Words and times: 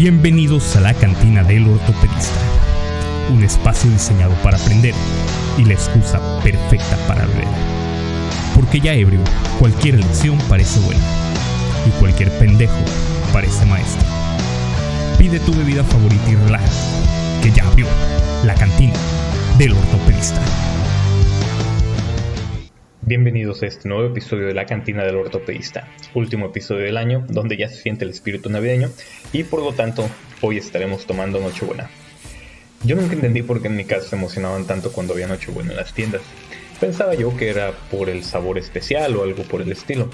Bienvenidos 0.00 0.76
a 0.76 0.80
la 0.80 0.94
cantina 0.94 1.42
del 1.42 1.66
ortopedista, 1.66 2.38
un 3.32 3.42
espacio 3.42 3.90
diseñado 3.90 4.32
para 4.44 4.56
aprender 4.56 4.94
y 5.58 5.64
la 5.64 5.72
excusa 5.72 6.20
perfecta 6.40 6.96
para 7.08 7.26
beber. 7.26 7.48
Porque 8.54 8.78
ya 8.78 8.94
ebrio, 8.94 9.18
cualquier 9.58 9.96
lección 9.96 10.38
parece 10.48 10.78
buena 10.78 11.02
y 11.84 11.90
cualquier 11.98 12.30
pendejo 12.38 12.78
parece 13.32 13.66
maestro. 13.66 14.06
Pide 15.18 15.40
tu 15.40 15.52
bebida 15.52 15.82
favorita 15.82 16.30
y 16.30 16.36
relájate, 16.36 16.76
que 17.42 17.50
ya 17.50 17.66
abrió 17.66 17.88
la 18.44 18.54
cantina 18.54 18.94
del 19.58 19.72
ortopedista. 19.72 20.40
Bienvenidos 23.08 23.62
a 23.62 23.66
este 23.66 23.88
nuevo 23.88 24.04
episodio 24.04 24.48
de 24.48 24.52
la 24.52 24.66
cantina 24.66 25.02
del 25.02 25.16
ortopedista, 25.16 25.88
último 26.12 26.44
episodio 26.44 26.84
del 26.84 26.98
año 26.98 27.24
donde 27.26 27.56
ya 27.56 27.66
se 27.70 27.76
siente 27.76 28.04
el 28.04 28.10
espíritu 28.10 28.50
navideño 28.50 28.90
y 29.32 29.44
por 29.44 29.62
lo 29.62 29.72
tanto 29.72 30.06
hoy 30.42 30.58
estaremos 30.58 31.06
tomando 31.06 31.40
Nochebuena. 31.40 31.88
Yo 32.84 32.96
nunca 32.96 33.14
entendí 33.14 33.40
por 33.40 33.62
qué 33.62 33.68
en 33.68 33.76
mi 33.76 33.86
casa 33.86 34.10
se 34.10 34.16
emocionaban 34.16 34.66
tanto 34.66 34.92
cuando 34.92 35.14
había 35.14 35.26
Nochebuena 35.26 35.70
en 35.70 35.78
las 35.78 35.94
tiendas. 35.94 36.20
Pensaba 36.80 37.14
yo 37.14 37.34
que 37.34 37.48
era 37.48 37.72
por 37.90 38.10
el 38.10 38.24
sabor 38.24 38.58
especial 38.58 39.16
o 39.16 39.22
algo 39.22 39.42
por 39.44 39.62
el 39.62 39.72
estilo. 39.72 40.10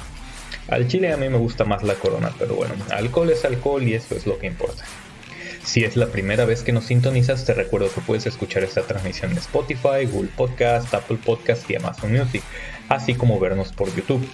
Al 0.68 0.86
chile 0.86 1.12
a 1.12 1.16
mí 1.16 1.28
me 1.28 1.38
gusta 1.38 1.64
más 1.64 1.82
la 1.82 1.94
corona, 1.94 2.30
pero 2.38 2.54
bueno, 2.54 2.74
alcohol 2.90 3.28
es 3.28 3.44
alcohol 3.44 3.82
y 3.82 3.94
eso 3.94 4.14
es 4.14 4.24
lo 4.24 4.38
que 4.38 4.46
importa. 4.46 4.84
Si 5.64 5.82
es 5.82 5.96
la 5.96 6.08
primera 6.08 6.44
vez 6.44 6.62
que 6.62 6.72
nos 6.72 6.84
sintonizas, 6.84 7.46
te 7.46 7.54
recuerdo 7.54 7.90
que 7.92 8.02
puedes 8.02 8.26
escuchar 8.26 8.62
esta 8.64 8.82
transmisión 8.82 9.32
en 9.32 9.38
Spotify, 9.38 10.04
Google 10.10 10.28
Podcast, 10.36 10.92
Apple 10.92 11.18
Podcast 11.24 11.68
y 11.70 11.76
Amazon 11.76 12.12
Music, 12.12 12.42
así 12.90 13.14
como 13.14 13.40
vernos 13.40 13.72
por 13.72 13.92
YouTube. 13.94 14.28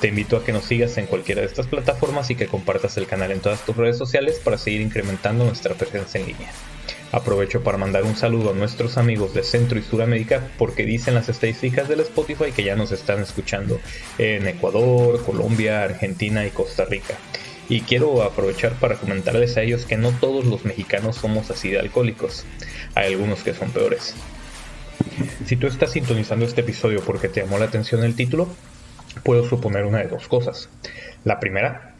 Te 0.00 0.08
invito 0.08 0.36
a 0.36 0.44
que 0.44 0.52
nos 0.52 0.64
sigas 0.64 0.98
en 0.98 1.06
cualquiera 1.06 1.40
de 1.40 1.46
estas 1.46 1.68
plataformas 1.68 2.30
y 2.30 2.34
que 2.34 2.48
compartas 2.48 2.96
el 2.96 3.06
canal 3.06 3.30
en 3.30 3.38
todas 3.38 3.64
tus 3.64 3.76
redes 3.76 3.96
sociales 3.96 4.40
para 4.42 4.58
seguir 4.58 4.80
incrementando 4.80 5.44
nuestra 5.44 5.74
presencia 5.74 6.20
en 6.20 6.26
línea. 6.26 6.50
Aprovecho 7.12 7.62
para 7.62 7.78
mandar 7.78 8.02
un 8.02 8.16
saludo 8.16 8.50
a 8.50 8.54
nuestros 8.54 8.98
amigos 8.98 9.34
de 9.34 9.44
Centro 9.44 9.78
y 9.78 9.82
Suramérica 9.82 10.48
porque 10.58 10.84
dicen 10.84 11.14
las 11.14 11.28
estadísticas 11.28 11.88
del 11.88 12.00
Spotify 12.00 12.50
que 12.50 12.64
ya 12.64 12.74
nos 12.74 12.90
están 12.90 13.20
escuchando 13.20 13.78
en 14.18 14.48
Ecuador, 14.48 15.24
Colombia, 15.24 15.84
Argentina 15.84 16.44
y 16.44 16.50
Costa 16.50 16.84
Rica. 16.86 17.18
Y 17.72 17.80
quiero 17.80 18.22
aprovechar 18.22 18.74
para 18.74 18.96
comentarles 18.96 19.56
a 19.56 19.62
ellos 19.62 19.86
que 19.86 19.96
no 19.96 20.10
todos 20.10 20.44
los 20.44 20.66
mexicanos 20.66 21.16
somos 21.16 21.50
así 21.50 21.70
de 21.70 21.78
alcohólicos. 21.78 22.44
Hay 22.94 23.14
algunos 23.14 23.42
que 23.42 23.54
son 23.54 23.70
peores. 23.70 24.14
Si 25.46 25.56
tú 25.56 25.68
estás 25.68 25.92
sintonizando 25.92 26.44
este 26.44 26.60
episodio 26.60 27.00
porque 27.00 27.30
te 27.30 27.40
llamó 27.40 27.58
la 27.58 27.64
atención 27.64 28.04
el 28.04 28.14
título, 28.14 28.46
puedo 29.22 29.48
suponer 29.48 29.86
una 29.86 30.00
de 30.00 30.08
dos 30.08 30.28
cosas. 30.28 30.68
La 31.24 31.40
primera, 31.40 31.94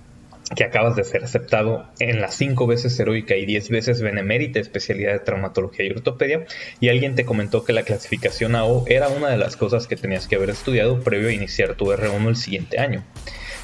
que 0.55 0.65
acabas 0.65 0.95
de 0.95 1.05
ser 1.05 1.25
aceptado 1.25 1.87
en 2.01 2.21
la 2.21 2.31
5 2.31 2.67
veces 2.67 3.01
heroica 3.01 3.35
y 3.37 3.47
10 3.47 3.71
veces 3.71 4.03
benemérita 4.03 4.61
especialidad 4.61 5.15
de 5.15 5.21
traumatología 5.21 5.87
y 5.87 5.91
ortopedia, 5.93 6.45
y 6.81 6.91
alguien 6.91 7.15
te 7.15 7.25
comentó 7.25 7.65
que 7.65 7.73
la 7.73 7.85
clasificación 7.85 8.57
AO 8.57 8.85
era 8.89 9.09
una 9.09 9.31
de 9.31 9.39
las 9.39 9.57
cosas 9.57 9.87
que 9.87 9.97
tenías 9.97 10.29
que 10.29 10.37
haber 10.37 10.51
estudiado 10.51 11.01
previo 11.01 11.31
a 11.31 11.33
iniciar 11.33 11.77
tu 11.77 11.87
R1 11.87 12.29
el 12.29 12.37
siguiente 12.37 12.79
año. 12.79 13.03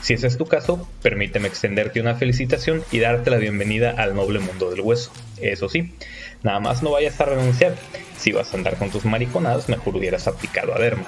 Si 0.02 0.14
ese 0.14 0.26
es 0.26 0.38
tu 0.38 0.46
caso, 0.46 0.88
permíteme 1.02 1.48
extenderte 1.48 2.00
una 2.00 2.14
felicitación 2.14 2.82
y 2.90 3.00
darte 3.00 3.30
la 3.30 3.36
bienvenida 3.36 3.90
al 3.90 4.14
noble 4.14 4.38
mundo 4.38 4.70
del 4.70 4.80
hueso. 4.80 5.10
Eso 5.40 5.68
sí, 5.68 5.92
nada 6.42 6.60
más 6.60 6.82
no 6.82 6.90
vayas 6.90 7.20
a 7.20 7.26
renunciar. 7.26 7.74
Si 8.16 8.32
vas 8.32 8.52
a 8.52 8.56
andar 8.56 8.76
con 8.76 8.90
tus 8.90 9.04
mariconadas, 9.04 9.68
mejor 9.68 9.96
hubieras 9.96 10.26
aplicado 10.26 10.74
a 10.74 10.78
Derma. 10.78 11.06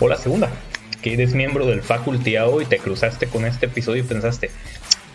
O 0.00 0.08
la 0.08 0.16
segunda, 0.16 0.50
que 1.02 1.14
eres 1.14 1.34
miembro 1.34 1.66
del 1.66 1.82
Faculty 1.82 2.36
AO 2.36 2.60
y 2.60 2.66
te 2.66 2.78
cruzaste 2.78 3.26
con 3.26 3.44
este 3.44 3.66
episodio 3.66 4.02
y 4.02 4.06
pensaste, 4.06 4.50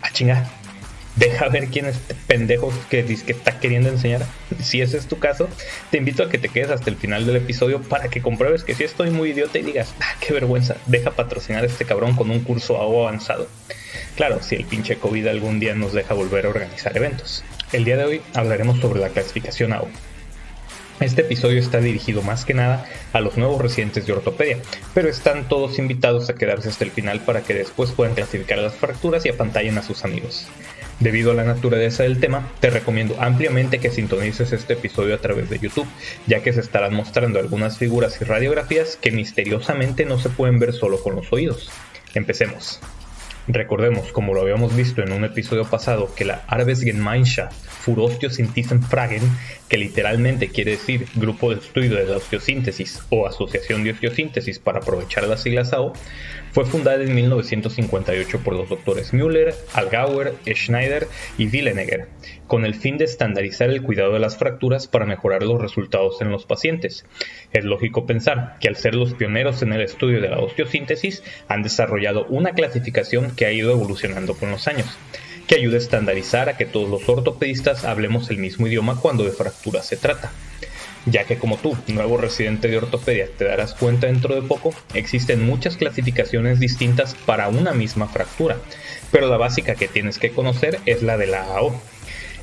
ah 0.02 0.10
chinga, 0.12 0.50
deja 1.18 1.48
ver 1.48 1.68
quién 1.68 1.86
es 1.86 1.96
este 1.96 2.14
pendejo 2.14 2.72
que, 2.90 3.04
que 3.04 3.32
está 3.32 3.58
queriendo 3.58 3.88
enseñar. 3.88 4.24
Si 4.62 4.80
ese 4.80 4.96
es 4.96 5.06
tu 5.06 5.18
caso, 5.18 5.48
te 5.90 5.98
invito 5.98 6.22
a 6.22 6.28
que 6.28 6.38
te 6.38 6.48
quedes 6.48 6.70
hasta 6.70 6.90
el 6.90 6.96
final 6.96 7.26
del 7.26 7.36
episodio 7.36 7.82
para 7.82 8.08
que 8.08 8.22
compruebes 8.22 8.64
que 8.64 8.74
si 8.74 8.84
estoy 8.84 9.10
muy 9.10 9.30
idiota 9.30 9.58
y 9.58 9.62
digas, 9.62 9.94
ah, 10.00 10.14
qué 10.20 10.32
vergüenza, 10.32 10.76
deja 10.86 11.10
patrocinar 11.10 11.64
a 11.64 11.66
este 11.66 11.84
cabrón 11.84 12.14
con 12.14 12.30
un 12.30 12.40
curso 12.40 12.80
avanzado. 12.80 13.48
Claro, 14.16 14.42
si 14.42 14.54
el 14.56 14.64
pinche 14.64 14.96
COVID 14.96 15.26
algún 15.26 15.60
día 15.60 15.74
nos 15.74 15.92
deja 15.92 16.14
volver 16.14 16.46
a 16.46 16.50
organizar 16.50 16.96
eventos. 16.96 17.44
El 17.72 17.84
día 17.84 17.96
de 17.96 18.04
hoy 18.04 18.22
hablaremos 18.34 18.80
sobre 18.80 19.00
la 19.00 19.10
clasificación 19.10 19.72
AO. 19.72 19.88
Este 21.00 21.20
episodio 21.20 21.60
está 21.60 21.78
dirigido 21.78 22.22
más 22.22 22.44
que 22.44 22.54
nada 22.54 22.84
a 23.12 23.20
los 23.20 23.36
nuevos 23.36 23.62
residentes 23.62 24.04
de 24.06 24.12
ortopedia, 24.12 24.58
pero 24.94 25.08
están 25.08 25.46
todos 25.48 25.78
invitados 25.78 26.28
a 26.28 26.34
quedarse 26.34 26.68
hasta 26.68 26.84
el 26.84 26.90
final 26.90 27.20
para 27.20 27.42
que 27.42 27.54
después 27.54 27.92
puedan 27.92 28.16
clasificar 28.16 28.58
las 28.58 28.74
fracturas 28.74 29.24
y 29.24 29.28
apantallen 29.28 29.78
a 29.78 29.84
sus 29.84 30.04
amigos. 30.04 30.48
Debido 31.00 31.30
a 31.30 31.34
la 31.34 31.44
naturaleza 31.44 32.02
del 32.02 32.18
tema, 32.18 32.48
te 32.60 32.70
recomiendo 32.70 33.16
ampliamente 33.20 33.78
que 33.78 33.90
sintonices 33.90 34.52
este 34.52 34.72
episodio 34.72 35.14
a 35.14 35.18
través 35.18 35.48
de 35.48 35.60
YouTube, 35.60 35.86
ya 36.26 36.42
que 36.42 36.52
se 36.52 36.60
estarán 36.60 36.92
mostrando 36.92 37.38
algunas 37.38 37.78
figuras 37.78 38.20
y 38.20 38.24
radiografías 38.24 38.96
que 38.96 39.12
misteriosamente 39.12 40.04
no 40.04 40.18
se 40.18 40.28
pueden 40.28 40.58
ver 40.58 40.72
solo 40.72 41.00
con 41.00 41.14
los 41.14 41.32
oídos. 41.32 41.70
Empecemos. 42.14 42.80
Recordemos, 43.46 44.12
como 44.12 44.34
lo 44.34 44.42
habíamos 44.42 44.74
visto 44.74 45.00
en 45.02 45.12
un 45.12 45.24
episodio 45.24 45.64
pasado, 45.64 46.12
que 46.14 46.24
la 46.24 46.42
Arbesgemeinschaft 46.48 47.54
für 47.88 48.10
Fragen, 48.90 49.22
que 49.68 49.78
literalmente 49.78 50.48
quiere 50.48 50.72
decir 50.72 51.06
Grupo 51.14 51.50
de 51.50 51.60
Estudio 51.60 51.94
de 51.94 52.06
la 52.06 52.16
Osteosíntesis 52.16 53.02
o 53.10 53.26
Asociación 53.26 53.84
de 53.84 53.90
Osteosíntesis 53.90 54.58
para 54.58 54.78
aprovechar 54.78 55.26
las 55.26 55.42
siglas 55.42 55.72
AO, 55.72 55.92
fue 56.52 56.64
fundada 56.64 57.02
en 57.02 57.14
1958 57.14 58.40
por 58.40 58.54
los 58.54 58.68
doctores 58.68 59.12
Müller, 59.12 59.54
Algauer, 59.74 60.34
Schneider 60.46 61.06
y 61.36 61.46
Willenegger, 61.46 62.08
con 62.46 62.64
el 62.64 62.74
fin 62.74 62.96
de 62.96 63.04
estandarizar 63.04 63.68
el 63.68 63.82
cuidado 63.82 64.14
de 64.14 64.18
las 64.18 64.38
fracturas 64.38 64.86
para 64.86 65.04
mejorar 65.04 65.42
los 65.42 65.60
resultados 65.60 66.20
en 66.22 66.30
los 66.30 66.46
pacientes. 66.46 67.04
Es 67.52 67.64
lógico 67.64 68.06
pensar 68.06 68.56
que 68.60 68.68
al 68.68 68.76
ser 68.76 68.94
los 68.94 69.14
pioneros 69.14 69.62
en 69.62 69.72
el 69.74 69.82
estudio 69.82 70.20
de 70.20 70.30
la 70.30 70.38
osteosíntesis, 70.38 71.22
han 71.48 71.62
desarrollado 71.62 72.24
una 72.26 72.52
clasificación 72.52 73.36
que 73.36 73.46
ha 73.46 73.52
ido 73.52 73.70
evolucionando 73.70 74.34
con 74.34 74.50
los 74.50 74.66
años 74.66 74.98
que 75.48 75.56
ayuda 75.56 75.74
a 75.74 75.80
estandarizar 75.80 76.48
a 76.48 76.56
que 76.56 76.66
todos 76.66 76.88
los 76.88 77.08
ortopedistas 77.08 77.84
hablemos 77.84 78.30
el 78.30 78.38
mismo 78.38 78.68
idioma 78.68 79.00
cuando 79.00 79.24
de 79.24 79.32
fracturas 79.32 79.86
se 79.86 79.96
trata 79.96 80.30
ya 81.10 81.24
que 81.24 81.38
como 81.38 81.56
tú, 81.56 81.76
nuevo 81.86 82.16
residente 82.16 82.68
de 82.68 82.78
ortopedia, 82.78 83.28
te 83.36 83.44
darás 83.44 83.74
cuenta 83.74 84.06
dentro 84.06 84.34
de 84.34 84.42
poco, 84.42 84.74
existen 84.94 85.44
muchas 85.44 85.76
clasificaciones 85.76 86.60
distintas 86.60 87.14
para 87.14 87.48
una 87.48 87.72
misma 87.72 88.08
fractura, 88.08 88.58
pero 89.10 89.28
la 89.28 89.36
básica 89.36 89.74
que 89.74 89.88
tienes 89.88 90.18
que 90.18 90.30
conocer 90.30 90.80
es 90.86 91.02
la 91.02 91.16
de 91.16 91.26
la 91.26 91.42
AO. 91.44 91.80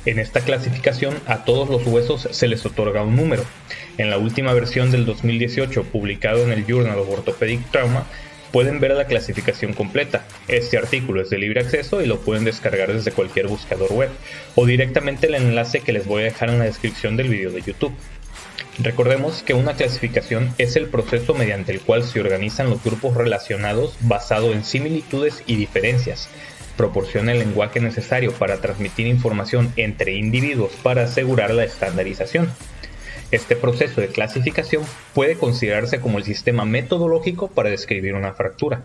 En 0.04 0.18
esta 0.18 0.40
clasificación 0.40 1.18
a 1.26 1.44
todos 1.44 1.68
los 1.68 1.84
huesos 1.86 2.28
se 2.30 2.48
les 2.48 2.64
otorga 2.64 3.02
un 3.02 3.16
número. 3.16 3.44
En 3.98 4.08
la 4.08 4.18
última 4.18 4.52
versión 4.52 4.90
del 4.90 5.04
2018 5.04 5.84
publicado 5.84 6.44
en 6.44 6.52
el 6.52 6.64
Journal 6.64 6.98
of 6.98 7.10
Orthopedic 7.10 7.70
Trauma, 7.70 8.06
pueden 8.56 8.80
ver 8.80 8.92
la 8.92 9.04
clasificación 9.04 9.74
completa. 9.74 10.24
Este 10.48 10.78
artículo 10.78 11.20
es 11.20 11.28
de 11.28 11.36
libre 11.36 11.60
acceso 11.60 12.00
y 12.00 12.06
lo 12.06 12.20
pueden 12.20 12.44
descargar 12.44 12.90
desde 12.90 13.12
cualquier 13.12 13.48
buscador 13.48 13.92
web 13.92 14.08
o 14.54 14.64
directamente 14.64 15.26
el 15.26 15.34
enlace 15.34 15.80
que 15.80 15.92
les 15.92 16.06
voy 16.06 16.22
a 16.22 16.24
dejar 16.24 16.48
en 16.48 16.60
la 16.60 16.64
descripción 16.64 17.18
del 17.18 17.28
video 17.28 17.50
de 17.50 17.60
YouTube. 17.60 17.92
Recordemos 18.78 19.42
que 19.42 19.52
una 19.52 19.74
clasificación 19.74 20.54
es 20.56 20.74
el 20.76 20.86
proceso 20.86 21.34
mediante 21.34 21.70
el 21.70 21.82
cual 21.82 22.02
se 22.02 22.18
organizan 22.18 22.70
los 22.70 22.82
grupos 22.82 23.14
relacionados 23.14 23.94
basado 24.00 24.50
en 24.52 24.64
similitudes 24.64 25.42
y 25.46 25.56
diferencias. 25.56 26.30
Proporciona 26.78 27.32
el 27.32 27.40
lenguaje 27.40 27.80
necesario 27.80 28.32
para 28.32 28.62
transmitir 28.62 29.06
información 29.06 29.70
entre 29.76 30.14
individuos 30.14 30.72
para 30.82 31.02
asegurar 31.02 31.52
la 31.52 31.64
estandarización. 31.64 32.50
Este 33.32 33.56
proceso 33.56 34.00
de 34.00 34.08
clasificación 34.08 34.84
puede 35.12 35.34
considerarse 35.34 36.00
como 36.00 36.18
el 36.18 36.24
sistema 36.24 36.64
metodológico 36.64 37.48
para 37.48 37.70
describir 37.70 38.14
una 38.14 38.34
fractura. 38.34 38.84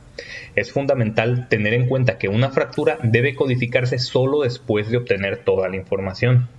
Es 0.56 0.72
fundamental 0.72 1.48
tener 1.48 1.76
en 1.76 1.88
cuenta 1.88 2.18
que 2.18 2.28
una 2.28 2.50
fractura 2.50 2.98
debe 3.04 3.36
codificarse 3.36 4.00
solo 4.00 4.42
después 4.42 4.90
de 4.90 4.98
obtener 4.98 5.38
toda 5.38 5.70
la 5.70 5.76
información. 5.76 6.50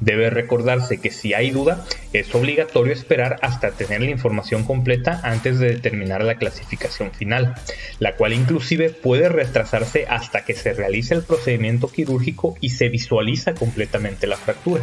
Debe 0.00 0.30
recordarse 0.30 1.00
que 1.00 1.10
si 1.10 1.32
hay 1.32 1.52
duda, 1.52 1.84
es 2.12 2.34
obligatorio 2.34 2.92
esperar 2.92 3.38
hasta 3.40 3.70
tener 3.70 4.00
la 4.00 4.10
información 4.10 4.64
completa 4.64 5.20
antes 5.22 5.60
de 5.60 5.68
determinar 5.68 6.24
la 6.24 6.34
clasificación 6.34 7.12
final, 7.12 7.54
la 8.00 8.16
cual 8.16 8.32
inclusive 8.32 8.90
puede 8.90 9.28
retrasarse 9.28 10.06
hasta 10.08 10.44
que 10.44 10.54
se 10.54 10.72
realice 10.72 11.14
el 11.14 11.22
procedimiento 11.22 11.86
quirúrgico 11.86 12.56
y 12.60 12.70
se 12.70 12.88
visualiza 12.88 13.54
completamente 13.54 14.26
la 14.26 14.36
fractura. 14.36 14.82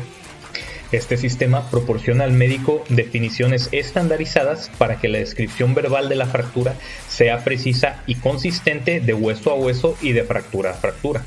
Este 0.91 1.17
sistema 1.17 1.69
proporciona 1.69 2.23
al 2.23 2.31
médico 2.31 2.83
definiciones 2.89 3.69
estandarizadas 3.71 4.71
para 4.79 4.99
que 4.99 5.07
la 5.07 5.19
descripción 5.19 5.75
verbal 5.75 6.09
de 6.09 6.15
la 6.15 6.25
fractura 6.25 6.73
sea 7.07 7.43
precisa 7.43 8.01
y 8.07 8.15
consistente 8.15 8.99
de 8.99 9.13
hueso 9.13 9.51
a 9.51 9.55
hueso 9.55 9.95
y 10.01 10.13
de 10.13 10.23
fractura 10.23 10.71
a 10.71 10.73
fractura. 10.73 11.23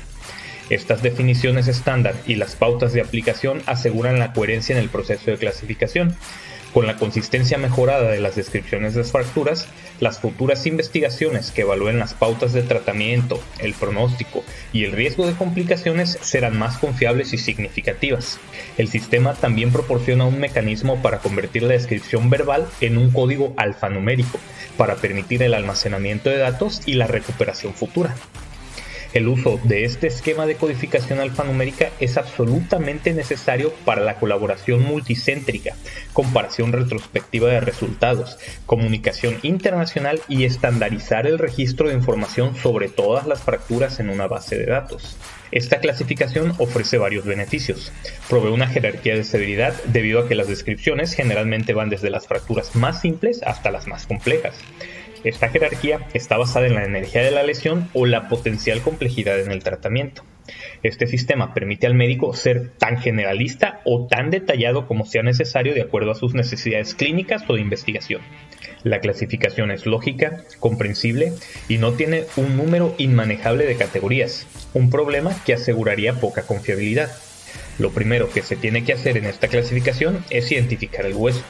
Estas 0.69 1.01
definiciones 1.01 1.67
estándar 1.67 2.15
y 2.25 2.35
las 2.35 2.55
pautas 2.55 2.93
de 2.93 3.01
aplicación 3.01 3.61
aseguran 3.65 4.19
la 4.19 4.33
coherencia 4.33 4.75
en 4.75 4.81
el 4.81 4.89
proceso 4.89 5.31
de 5.31 5.37
clasificación. 5.37 6.15
Con 6.73 6.87
la 6.87 6.97
consistencia 6.97 7.59
mejorada 7.59 8.09
de 8.09 8.19
las 8.19 8.35
descripciones 8.35 8.95
de 8.95 9.01
las 9.01 9.11
fracturas, 9.11 9.67
las 9.99 10.19
futuras 10.19 10.65
investigaciones 10.65 11.51
que 11.51 11.61
evalúen 11.61 11.99
las 11.99 12.15
pautas 12.15 12.51
de 12.51 12.63
tratamiento, 12.63 13.39
el 13.59 13.75
pronóstico 13.75 14.43
y 14.71 14.83
el 14.83 14.91
riesgo 14.91 15.27
de 15.27 15.33
complicaciones 15.33 16.17
serán 16.21 16.57
más 16.57 16.79
confiables 16.79 17.31
y 17.33 17.37
significativas. 17.37 18.39
El 18.79 18.87
sistema 18.87 19.35
también 19.35 19.71
proporciona 19.71 20.25
un 20.25 20.39
mecanismo 20.39 20.99
para 21.03 21.19
convertir 21.19 21.61
la 21.61 21.73
descripción 21.73 22.31
verbal 22.31 22.67
en 22.81 22.97
un 22.97 23.11
código 23.11 23.53
alfanumérico, 23.55 24.39
para 24.75 24.95
permitir 24.95 25.43
el 25.43 25.53
almacenamiento 25.53 26.31
de 26.31 26.37
datos 26.37 26.81
y 26.87 26.95
la 26.95 27.05
recuperación 27.05 27.75
futura. 27.75 28.15
El 29.13 29.27
uso 29.27 29.59
de 29.63 29.85
este 29.85 30.07
esquema 30.07 30.47
de 30.47 30.55
codificación 30.55 31.19
alfanumérica 31.19 31.91
es 31.99 32.17
absolutamente 32.17 33.13
necesario 33.13 33.71
para 33.85 34.01
la 34.01 34.15
colaboración 34.15 34.81
multicéntrica, 34.81 35.75
comparación 36.13 36.73
retrospectiva 36.73 37.49
de 37.49 37.59
resultados, 37.59 38.39
comunicación 38.65 39.37
internacional 39.43 40.19
y 40.27 40.45
estandarizar 40.45 41.27
el 41.27 41.37
registro 41.37 41.89
de 41.89 41.95
información 41.95 42.55
sobre 42.55 42.89
todas 42.89 43.27
las 43.27 43.43
fracturas 43.43 43.99
en 43.99 44.09
una 44.09 44.25
base 44.25 44.57
de 44.57 44.65
datos. 44.65 45.15
Esta 45.51 45.79
clasificación 45.79 46.55
ofrece 46.57 46.97
varios 46.97 47.25
beneficios. 47.25 47.91
Provee 48.27 48.49
una 48.49 48.65
jerarquía 48.65 49.15
de 49.15 49.23
severidad 49.23 49.75
debido 49.83 50.21
a 50.21 50.27
que 50.27 50.33
las 50.33 50.47
descripciones 50.47 51.13
generalmente 51.13 51.75
van 51.75 51.91
desde 51.91 52.09
las 52.09 52.25
fracturas 52.25 52.75
más 52.75 53.01
simples 53.01 53.43
hasta 53.43 53.69
las 53.69 53.85
más 53.85 54.07
complejas. 54.07 54.55
Esta 55.23 55.49
jerarquía 55.49 56.07
está 56.13 56.37
basada 56.37 56.67
en 56.67 56.75
la 56.75 56.83
energía 56.83 57.23
de 57.23 57.31
la 57.31 57.43
lesión 57.43 57.89
o 57.93 58.05
la 58.05 58.27
potencial 58.27 58.81
complejidad 58.81 59.39
en 59.39 59.51
el 59.51 59.63
tratamiento. 59.63 60.23
Este 60.83 61.07
sistema 61.07 61.53
permite 61.53 61.87
al 61.87 61.93
médico 61.93 62.33
ser 62.33 62.71
tan 62.77 62.97
generalista 62.97 63.79
o 63.85 64.07
tan 64.07 64.29
detallado 64.29 64.85
como 64.85 65.05
sea 65.05 65.23
necesario 65.23 65.73
de 65.73 65.81
acuerdo 65.81 66.11
a 66.11 66.15
sus 66.15 66.33
necesidades 66.33 66.93
clínicas 66.93 67.43
o 67.47 67.53
de 67.53 67.61
investigación. 67.61 68.21
La 68.83 68.99
clasificación 68.99 69.71
es 69.71 69.85
lógica, 69.85 70.43
comprensible 70.59 71.31
y 71.69 71.77
no 71.77 71.93
tiene 71.93 72.25
un 72.35 72.57
número 72.57 72.93
inmanejable 72.97 73.65
de 73.65 73.77
categorías, 73.77 74.45
un 74.73 74.89
problema 74.89 75.33
que 75.45 75.53
aseguraría 75.53 76.15
poca 76.15 76.41
confiabilidad. 76.41 77.09
Lo 77.79 77.91
primero 77.91 78.29
que 78.29 78.41
se 78.41 78.57
tiene 78.57 78.83
que 78.83 78.93
hacer 78.93 79.17
en 79.17 79.25
esta 79.25 79.47
clasificación 79.47 80.25
es 80.29 80.51
identificar 80.51 81.05
el 81.05 81.13
hueso. 81.13 81.43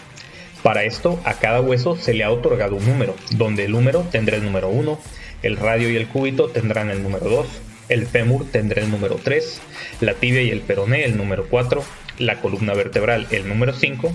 Para 0.64 0.86
esto, 0.86 1.20
a 1.26 1.34
cada 1.34 1.60
hueso 1.60 1.98
se 1.98 2.14
le 2.14 2.24
ha 2.24 2.32
otorgado 2.32 2.78
un 2.78 2.86
número, 2.86 3.18
donde 3.32 3.66
el 3.66 3.74
número 3.74 4.08
tendrá 4.10 4.38
el 4.38 4.46
número 4.46 4.70
1, 4.70 4.98
el 5.44 5.58
radio 5.58 5.90
y 5.90 5.98
el 5.98 6.08
cúbito 6.08 6.48
tendrán 6.48 6.90
el 6.90 7.04
número 7.04 7.28
2, 7.30 7.48
el 7.90 8.08
fémur 8.08 8.50
tendrá 8.50 8.82
el 8.82 8.90
número 8.90 9.20
3, 9.22 9.60
la 10.00 10.14
tibia 10.14 10.42
y 10.42 10.52
el 10.52 10.62
peroné 10.62 11.04
el 11.04 11.18
número 11.18 11.48
4, 11.50 11.84
la 12.20 12.40
columna 12.40 12.74
vertebral 12.74 13.28
el 13.32 13.50
número 13.50 13.74
5, 13.74 14.10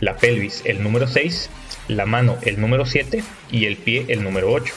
la 0.00 0.16
pelvis 0.16 0.62
el 0.64 0.82
número 0.82 1.06
6, 1.06 1.50
la 1.86 2.04
mano 2.04 2.36
el 2.42 2.60
número 2.60 2.84
7 2.84 3.22
y 3.52 3.66
el 3.66 3.76
pie 3.76 4.06
el 4.08 4.24
número 4.24 4.50
8. 4.50 4.74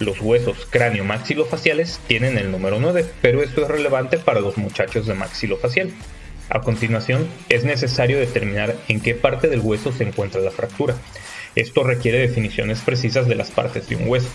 Los 0.00 0.20
huesos 0.20 0.66
cráneo 0.68 1.04
maxilofaciales 1.04 2.00
tienen 2.08 2.36
el 2.36 2.50
número 2.50 2.80
9, 2.80 3.06
pero 3.22 3.44
esto 3.44 3.62
es 3.62 3.68
relevante 3.68 4.18
para 4.18 4.40
los 4.40 4.56
muchachos 4.56 5.06
de 5.06 5.14
maxilofacial. 5.14 5.92
A 6.50 6.60
continuación, 6.60 7.28
es 7.50 7.64
necesario 7.64 8.18
determinar 8.18 8.74
en 8.88 9.00
qué 9.00 9.14
parte 9.14 9.48
del 9.48 9.60
hueso 9.60 9.92
se 9.92 10.04
encuentra 10.04 10.40
la 10.40 10.50
fractura. 10.50 10.96
Esto 11.54 11.84
requiere 11.84 12.18
definiciones 12.18 12.80
precisas 12.80 13.28
de 13.28 13.34
las 13.34 13.50
partes 13.50 13.88
de 13.88 13.96
un 13.96 14.08
hueso. 14.08 14.28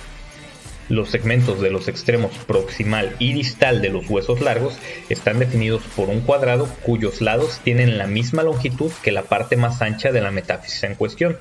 Los 0.90 1.10
segmentos 1.10 1.62
de 1.62 1.72
los 1.72 1.88
extremos 1.88 2.32
proximal 2.46 3.16
y 3.18 3.34
distal 3.34 3.82
de 3.82 3.90
los 3.90 4.08
huesos 4.10 4.42
largos 4.42 4.78
están 5.10 5.40
definidos 5.40 5.82
por 5.96 6.10
un 6.10 6.22
cuadrado 6.22 6.68
cuyos 6.84 7.22
lados 7.22 7.62
tienen 7.64 7.98
la 7.98 8.06
misma 8.06 8.44
longitud 8.44 8.92
que 9.02 9.12
la 9.12 9.24
parte 9.24 9.56
más 9.56 9.82
ancha 9.82 10.12
de 10.12 10.22
la 10.22 10.30
metáfisis 10.30 10.84
en 10.84 10.96
cuestión. 10.96 11.38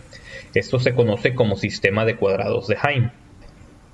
Esto 0.54 0.78
se 0.78 0.94
conoce 0.94 1.34
como 1.34 1.56
sistema 1.56 2.04
de 2.04 2.16
cuadrados 2.16 2.68
de 2.68 2.78
Heim. 2.82 3.10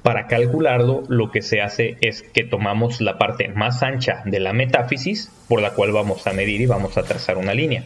Para 0.02 0.26
calcularlo, 0.26 1.02
lo 1.08 1.30
que 1.30 1.42
se 1.42 1.60
hace 1.60 1.96
es 2.00 2.22
que 2.22 2.44
tomamos 2.44 3.00
la 3.00 3.18
parte 3.18 3.48
más 3.48 3.82
ancha 3.82 4.22
de 4.24 4.40
la 4.40 4.52
metáfisis, 4.52 5.30
por 5.48 5.60
la 5.60 5.72
cual 5.72 5.92
vamos 5.92 6.26
a 6.26 6.32
medir 6.32 6.60
y 6.60 6.66
vamos 6.66 6.96
a 6.96 7.02
trazar 7.02 7.36
una 7.36 7.52
línea. 7.52 7.84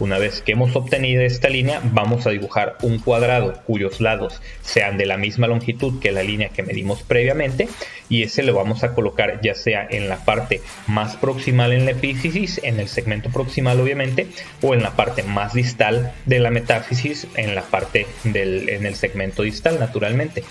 Una 0.00 0.18
vez 0.18 0.40
que 0.40 0.52
hemos 0.52 0.74
obtenido 0.74 1.22
esta 1.22 1.50
línea, 1.50 1.80
vamos 1.84 2.26
a 2.26 2.30
dibujar 2.30 2.76
un 2.80 2.98
cuadrado 2.98 3.52
cuyos 3.66 4.00
lados 4.00 4.40
sean 4.62 4.96
de 4.96 5.04
la 5.04 5.18
misma 5.18 5.46
longitud 5.46 6.00
que 6.00 6.10
la 6.10 6.22
línea 6.22 6.48
que 6.48 6.62
medimos 6.62 7.02
previamente 7.02 7.68
y 8.10 8.24
ese 8.24 8.42
lo 8.42 8.52
vamos 8.52 8.82
a 8.82 8.92
colocar 8.92 9.40
ya 9.40 9.54
sea 9.54 9.86
en 9.88 10.10
la 10.10 10.22
parte 10.24 10.60
más 10.86 11.16
proximal 11.16 11.72
en 11.72 11.86
la 11.86 11.92
epífisis, 11.92 12.60
en 12.62 12.78
el 12.78 12.88
segmento 12.88 13.30
proximal 13.30 13.80
obviamente, 13.80 14.26
o 14.60 14.74
en 14.74 14.82
la 14.82 14.96
parte 14.96 15.22
más 15.22 15.54
distal 15.54 16.12
de 16.26 16.40
la 16.40 16.50
metáfisis, 16.50 17.26
en 17.36 17.54
la 17.54 17.62
parte 17.62 18.06
del 18.24 18.68
en 18.68 18.84
el 18.84 18.96
segmento 18.96 19.42
distal 19.42 19.78
naturalmente. 19.78 20.44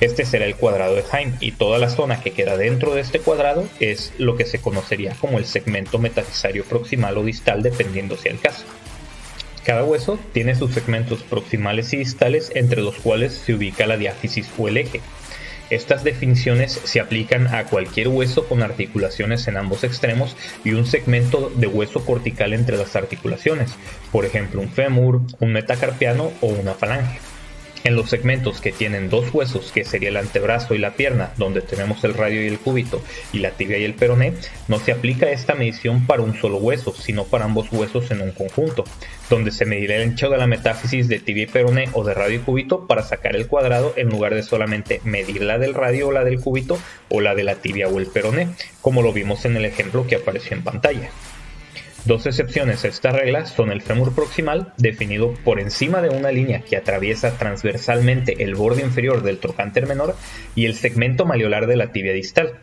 Este 0.00 0.24
será 0.24 0.44
el 0.44 0.56
cuadrado 0.56 0.94
de 0.94 1.04
Heim 1.10 1.32
y 1.40 1.52
toda 1.52 1.78
la 1.78 1.88
zona 1.88 2.20
que 2.20 2.32
queda 2.32 2.56
dentro 2.56 2.94
de 2.94 3.00
este 3.00 3.18
cuadrado 3.18 3.66
es 3.80 4.12
lo 4.18 4.36
que 4.36 4.44
se 4.44 4.60
conocería 4.60 5.16
como 5.20 5.38
el 5.38 5.46
segmento 5.46 5.98
metafisario 5.98 6.64
proximal 6.64 7.16
o 7.16 7.24
distal 7.24 7.62
dependiendo 7.62 8.16
si 8.16 8.28
el 8.28 8.38
caso. 8.38 8.64
Cada 9.64 9.82
hueso 9.82 10.16
tiene 10.32 10.54
sus 10.54 10.72
segmentos 10.74 11.24
proximales 11.24 11.92
y 11.92 11.96
distales 11.96 12.52
entre 12.54 12.82
los 12.82 12.94
cuales 12.98 13.32
se 13.32 13.54
ubica 13.54 13.86
la 13.86 13.96
diáfisis 13.96 14.48
o 14.58 14.68
el 14.68 14.76
eje. 14.76 15.00
Estas 15.70 16.04
definiciones 16.04 16.80
se 16.84 17.00
aplican 17.00 17.48
a 17.48 17.64
cualquier 17.64 18.08
hueso 18.08 18.46
con 18.46 18.62
articulaciones 18.62 19.48
en 19.48 19.56
ambos 19.56 19.82
extremos 19.82 20.36
y 20.64 20.72
un 20.72 20.86
segmento 20.86 21.50
de 21.56 21.66
hueso 21.66 22.04
cortical 22.04 22.52
entre 22.52 22.76
las 22.76 22.94
articulaciones, 22.94 23.72
por 24.12 24.24
ejemplo 24.24 24.60
un 24.60 24.70
fémur, 24.70 25.22
un 25.40 25.52
metacarpiano 25.52 26.32
o 26.40 26.46
una 26.46 26.74
falange. 26.74 27.18
En 27.86 27.94
los 27.94 28.10
segmentos 28.10 28.60
que 28.60 28.72
tienen 28.72 29.08
dos 29.08 29.32
huesos, 29.32 29.70
que 29.70 29.84
sería 29.84 30.08
el 30.08 30.16
antebrazo 30.16 30.74
y 30.74 30.78
la 30.78 30.94
pierna, 30.94 31.30
donde 31.36 31.60
tenemos 31.60 32.02
el 32.02 32.14
radio 32.14 32.42
y 32.42 32.48
el 32.48 32.58
cúbito, 32.58 33.00
y 33.32 33.38
la 33.38 33.52
tibia 33.52 33.78
y 33.78 33.84
el 33.84 33.94
peroné, 33.94 34.32
no 34.66 34.80
se 34.80 34.90
aplica 34.90 35.30
esta 35.30 35.54
medición 35.54 36.04
para 36.04 36.22
un 36.22 36.34
solo 36.34 36.56
hueso, 36.56 36.92
sino 36.92 37.26
para 37.26 37.44
ambos 37.44 37.70
huesos 37.70 38.10
en 38.10 38.22
un 38.22 38.32
conjunto, 38.32 38.82
donde 39.30 39.52
se 39.52 39.66
medirá 39.66 39.94
el 39.94 40.10
ancho 40.10 40.28
de 40.28 40.36
la 40.36 40.48
metáfisis 40.48 41.06
de 41.06 41.20
tibia 41.20 41.44
y 41.44 41.46
peroné 41.46 41.88
o 41.92 42.02
de 42.02 42.14
radio 42.14 42.40
y 42.40 42.42
cúbito 42.42 42.88
para 42.88 43.04
sacar 43.04 43.36
el 43.36 43.46
cuadrado 43.46 43.94
en 43.96 44.08
lugar 44.08 44.34
de 44.34 44.42
solamente 44.42 45.00
medir 45.04 45.44
la 45.44 45.58
del 45.58 45.72
radio 45.72 46.08
o 46.08 46.12
la 46.12 46.24
del 46.24 46.40
cúbito 46.40 46.80
o 47.08 47.20
la 47.20 47.36
de 47.36 47.44
la 47.44 47.54
tibia 47.54 47.86
o 47.86 48.00
el 48.00 48.08
peroné, 48.08 48.48
como 48.80 49.00
lo 49.00 49.12
vimos 49.12 49.44
en 49.44 49.54
el 49.54 49.64
ejemplo 49.64 50.08
que 50.08 50.16
apareció 50.16 50.56
en 50.56 50.64
pantalla. 50.64 51.08
Dos 52.06 52.24
excepciones 52.24 52.84
a 52.84 52.88
esta 52.88 53.10
regla 53.10 53.46
son 53.46 53.72
el 53.72 53.82
fémur 53.82 54.14
proximal, 54.14 54.72
definido 54.76 55.34
por 55.42 55.58
encima 55.58 56.00
de 56.00 56.08
una 56.08 56.30
línea 56.30 56.60
que 56.60 56.76
atraviesa 56.76 57.36
transversalmente 57.36 58.44
el 58.44 58.54
borde 58.54 58.82
inferior 58.82 59.24
del 59.24 59.38
trocánter 59.38 59.88
menor, 59.88 60.14
y 60.54 60.66
el 60.66 60.74
segmento 60.74 61.24
maliolar 61.24 61.66
de 61.66 61.74
la 61.74 61.90
tibia 61.90 62.12
distal. 62.12 62.60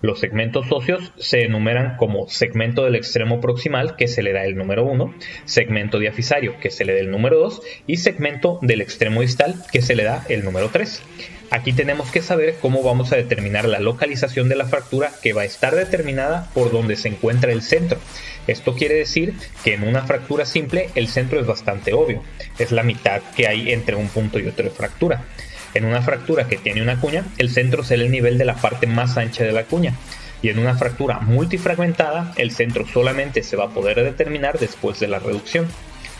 Los 0.00 0.18
segmentos 0.18 0.66
óseos 0.72 1.12
se 1.16 1.44
enumeran 1.44 1.96
como 1.96 2.28
segmento 2.28 2.82
del 2.82 2.96
extremo 2.96 3.40
proximal, 3.40 3.94
que 3.94 4.08
se 4.08 4.24
le 4.24 4.32
da 4.32 4.44
el 4.44 4.56
número 4.56 4.84
1, 4.84 5.14
segmento 5.44 6.00
diafisario, 6.00 6.58
que 6.58 6.70
se 6.70 6.84
le 6.84 6.94
da 6.94 6.98
el 6.98 7.12
número 7.12 7.38
2, 7.38 7.62
y 7.86 7.98
segmento 7.98 8.58
del 8.62 8.80
extremo 8.80 9.20
distal, 9.20 9.54
que 9.70 9.80
se 9.80 9.94
le 9.94 10.02
da 10.02 10.24
el 10.28 10.42
número 10.42 10.70
3. 10.70 11.04
Aquí 11.52 11.74
tenemos 11.74 12.10
que 12.10 12.22
saber 12.22 12.56
cómo 12.62 12.82
vamos 12.82 13.12
a 13.12 13.16
determinar 13.16 13.66
la 13.66 13.78
localización 13.78 14.48
de 14.48 14.56
la 14.56 14.64
fractura 14.64 15.12
que 15.22 15.34
va 15.34 15.42
a 15.42 15.44
estar 15.44 15.74
determinada 15.74 16.48
por 16.54 16.72
donde 16.72 16.96
se 16.96 17.08
encuentra 17.08 17.52
el 17.52 17.60
centro. 17.60 17.98
Esto 18.46 18.74
quiere 18.74 18.94
decir 18.94 19.34
que 19.62 19.74
en 19.74 19.86
una 19.86 20.00
fractura 20.00 20.46
simple 20.46 20.88
el 20.94 21.08
centro 21.08 21.38
es 21.38 21.46
bastante 21.46 21.92
obvio, 21.92 22.22
es 22.58 22.72
la 22.72 22.82
mitad 22.82 23.20
que 23.36 23.48
hay 23.48 23.70
entre 23.70 23.96
un 23.96 24.08
punto 24.08 24.38
y 24.38 24.46
otro 24.46 24.64
de 24.64 24.70
fractura. 24.70 25.26
En 25.74 25.84
una 25.84 26.00
fractura 26.00 26.48
que 26.48 26.56
tiene 26.56 26.80
una 26.80 26.98
cuña, 26.98 27.26
el 27.36 27.50
centro 27.50 27.84
será 27.84 28.02
el 28.02 28.10
nivel 28.10 28.38
de 28.38 28.46
la 28.46 28.54
parte 28.54 28.86
más 28.86 29.18
ancha 29.18 29.44
de 29.44 29.52
la 29.52 29.64
cuña. 29.64 29.94
Y 30.40 30.48
en 30.48 30.58
una 30.58 30.78
fractura 30.78 31.20
multifragmentada, 31.20 32.32
el 32.38 32.52
centro 32.52 32.86
solamente 32.86 33.42
se 33.42 33.56
va 33.56 33.66
a 33.66 33.74
poder 33.74 34.02
determinar 34.02 34.58
después 34.58 34.98
de 35.00 35.08
la 35.08 35.18
reducción. 35.18 35.68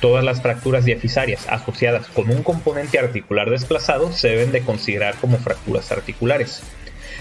Todas 0.02 0.24
las 0.24 0.42
fracturas 0.42 0.84
diafisarias 0.84 1.46
asociadas 1.48 2.08
con 2.08 2.28
un 2.28 2.42
componente 2.42 2.98
articular 2.98 3.48
desplazado 3.48 4.12
se 4.12 4.30
deben 4.30 4.50
de 4.50 4.62
considerar 4.62 5.14
como 5.20 5.38
fracturas 5.38 5.92
articulares. 5.92 6.60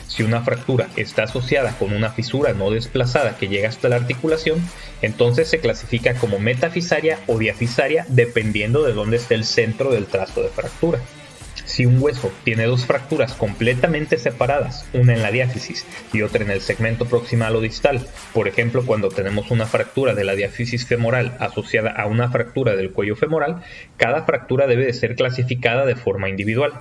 Si 0.07 0.23
una 0.23 0.41
fractura 0.41 0.89
está 0.95 1.25
asociada 1.25 1.77
con 1.77 1.93
una 1.93 2.09
fisura 2.09 2.53
no 2.53 2.71
desplazada 2.71 3.37
que 3.37 3.49
llega 3.49 3.69
hasta 3.69 3.87
la 3.87 3.97
articulación, 3.97 4.59
entonces 5.03 5.47
se 5.47 5.59
clasifica 5.59 6.15
como 6.15 6.39
metafisaria 6.39 7.19
o 7.27 7.37
diafisaria 7.37 8.03
dependiendo 8.09 8.81
de 8.81 8.93
dónde 8.93 9.17
esté 9.17 9.35
el 9.35 9.45
centro 9.45 9.91
del 9.91 10.07
trazo 10.07 10.41
de 10.41 10.49
fractura. 10.49 10.99
Si 11.81 11.87
un 11.87 11.99
hueso 11.99 12.31
tiene 12.43 12.65
dos 12.65 12.85
fracturas 12.85 13.33
completamente 13.33 14.19
separadas, 14.19 14.87
una 14.93 15.13
en 15.13 15.23
la 15.23 15.31
diáfisis 15.31 15.83
y 16.13 16.21
otra 16.21 16.43
en 16.43 16.51
el 16.51 16.61
segmento 16.61 17.07
proximal 17.07 17.55
o 17.55 17.59
distal, 17.59 18.05
por 18.35 18.47
ejemplo 18.47 18.85
cuando 18.85 19.09
tenemos 19.09 19.49
una 19.49 19.65
fractura 19.65 20.13
de 20.13 20.23
la 20.23 20.35
diáfisis 20.35 20.85
femoral 20.85 21.35
asociada 21.39 21.89
a 21.89 22.05
una 22.05 22.29
fractura 22.29 22.75
del 22.75 22.91
cuello 22.91 23.15
femoral, 23.15 23.63
cada 23.97 24.25
fractura 24.25 24.67
debe 24.67 24.85
de 24.85 24.93
ser 24.93 25.15
clasificada 25.15 25.87
de 25.87 25.95
forma 25.95 26.29
individual. 26.29 26.73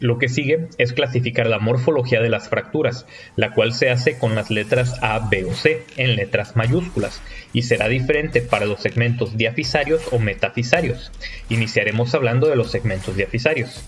Lo 0.00 0.18
que 0.18 0.30
sigue 0.30 0.68
es 0.78 0.94
clasificar 0.94 1.46
la 1.46 1.58
morfología 1.58 2.22
de 2.22 2.30
las 2.30 2.48
fracturas, 2.48 3.04
la 3.36 3.52
cual 3.52 3.74
se 3.74 3.90
hace 3.90 4.16
con 4.16 4.34
las 4.34 4.50
letras 4.50 4.94
A, 5.02 5.28
B 5.28 5.44
o 5.44 5.52
C 5.52 5.84
en 5.98 6.16
letras 6.16 6.56
mayúsculas 6.56 7.20
y 7.52 7.64
será 7.64 7.86
diferente 7.88 8.40
para 8.40 8.64
los 8.64 8.80
segmentos 8.80 9.36
diafisarios 9.36 10.00
o 10.10 10.18
metafisarios. 10.18 11.12
Iniciaremos 11.50 12.14
hablando 12.14 12.48
de 12.48 12.56
los 12.56 12.70
segmentos 12.70 13.14
diafisarios. 13.14 13.84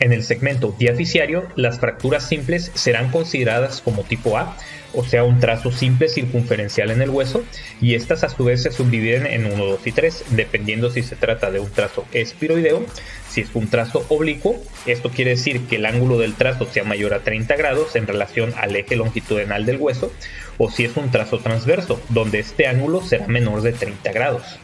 En 0.00 0.14
el 0.14 0.22
segmento 0.22 0.74
diafisiario, 0.78 1.46
las 1.56 1.78
fracturas 1.78 2.26
simples 2.26 2.72
serán 2.72 3.10
consideradas 3.10 3.82
como 3.82 4.02
tipo 4.02 4.38
A, 4.38 4.56
o 4.94 5.04
sea, 5.04 5.24
un 5.24 5.40
trazo 5.40 5.70
simple 5.70 6.08
circunferencial 6.08 6.90
en 6.90 7.02
el 7.02 7.10
hueso, 7.10 7.44
y 7.82 7.94
estas 7.94 8.24
a 8.24 8.30
su 8.30 8.44
vez 8.44 8.62
se 8.62 8.72
subdividen 8.72 9.26
en 9.26 9.44
1, 9.44 9.62
2 9.62 9.86
y 9.86 9.92
3, 9.92 10.24
dependiendo 10.30 10.90
si 10.90 11.02
se 11.02 11.16
trata 11.16 11.50
de 11.50 11.60
un 11.60 11.70
trazo 11.70 12.06
espiroideo, 12.12 12.82
si 13.28 13.42
es 13.42 13.50
un 13.52 13.68
trazo 13.68 14.06
oblicuo, 14.08 14.56
esto 14.86 15.10
quiere 15.10 15.32
decir 15.32 15.66
que 15.66 15.76
el 15.76 15.84
ángulo 15.84 16.18
del 16.18 16.34
trazo 16.34 16.66
sea 16.66 16.84
mayor 16.84 17.12
a 17.12 17.20
30 17.20 17.54
grados 17.56 17.94
en 17.94 18.06
relación 18.06 18.54
al 18.56 18.74
eje 18.74 18.96
longitudinal 18.96 19.66
del 19.66 19.76
hueso, 19.76 20.10
o 20.56 20.70
si 20.70 20.86
es 20.86 20.96
un 20.96 21.10
trazo 21.10 21.40
transverso, 21.40 22.00
donde 22.08 22.38
este 22.38 22.66
ángulo 22.66 23.02
será 23.02 23.28
menor 23.28 23.60
de 23.60 23.72
30 23.72 24.12
grados. 24.12 24.58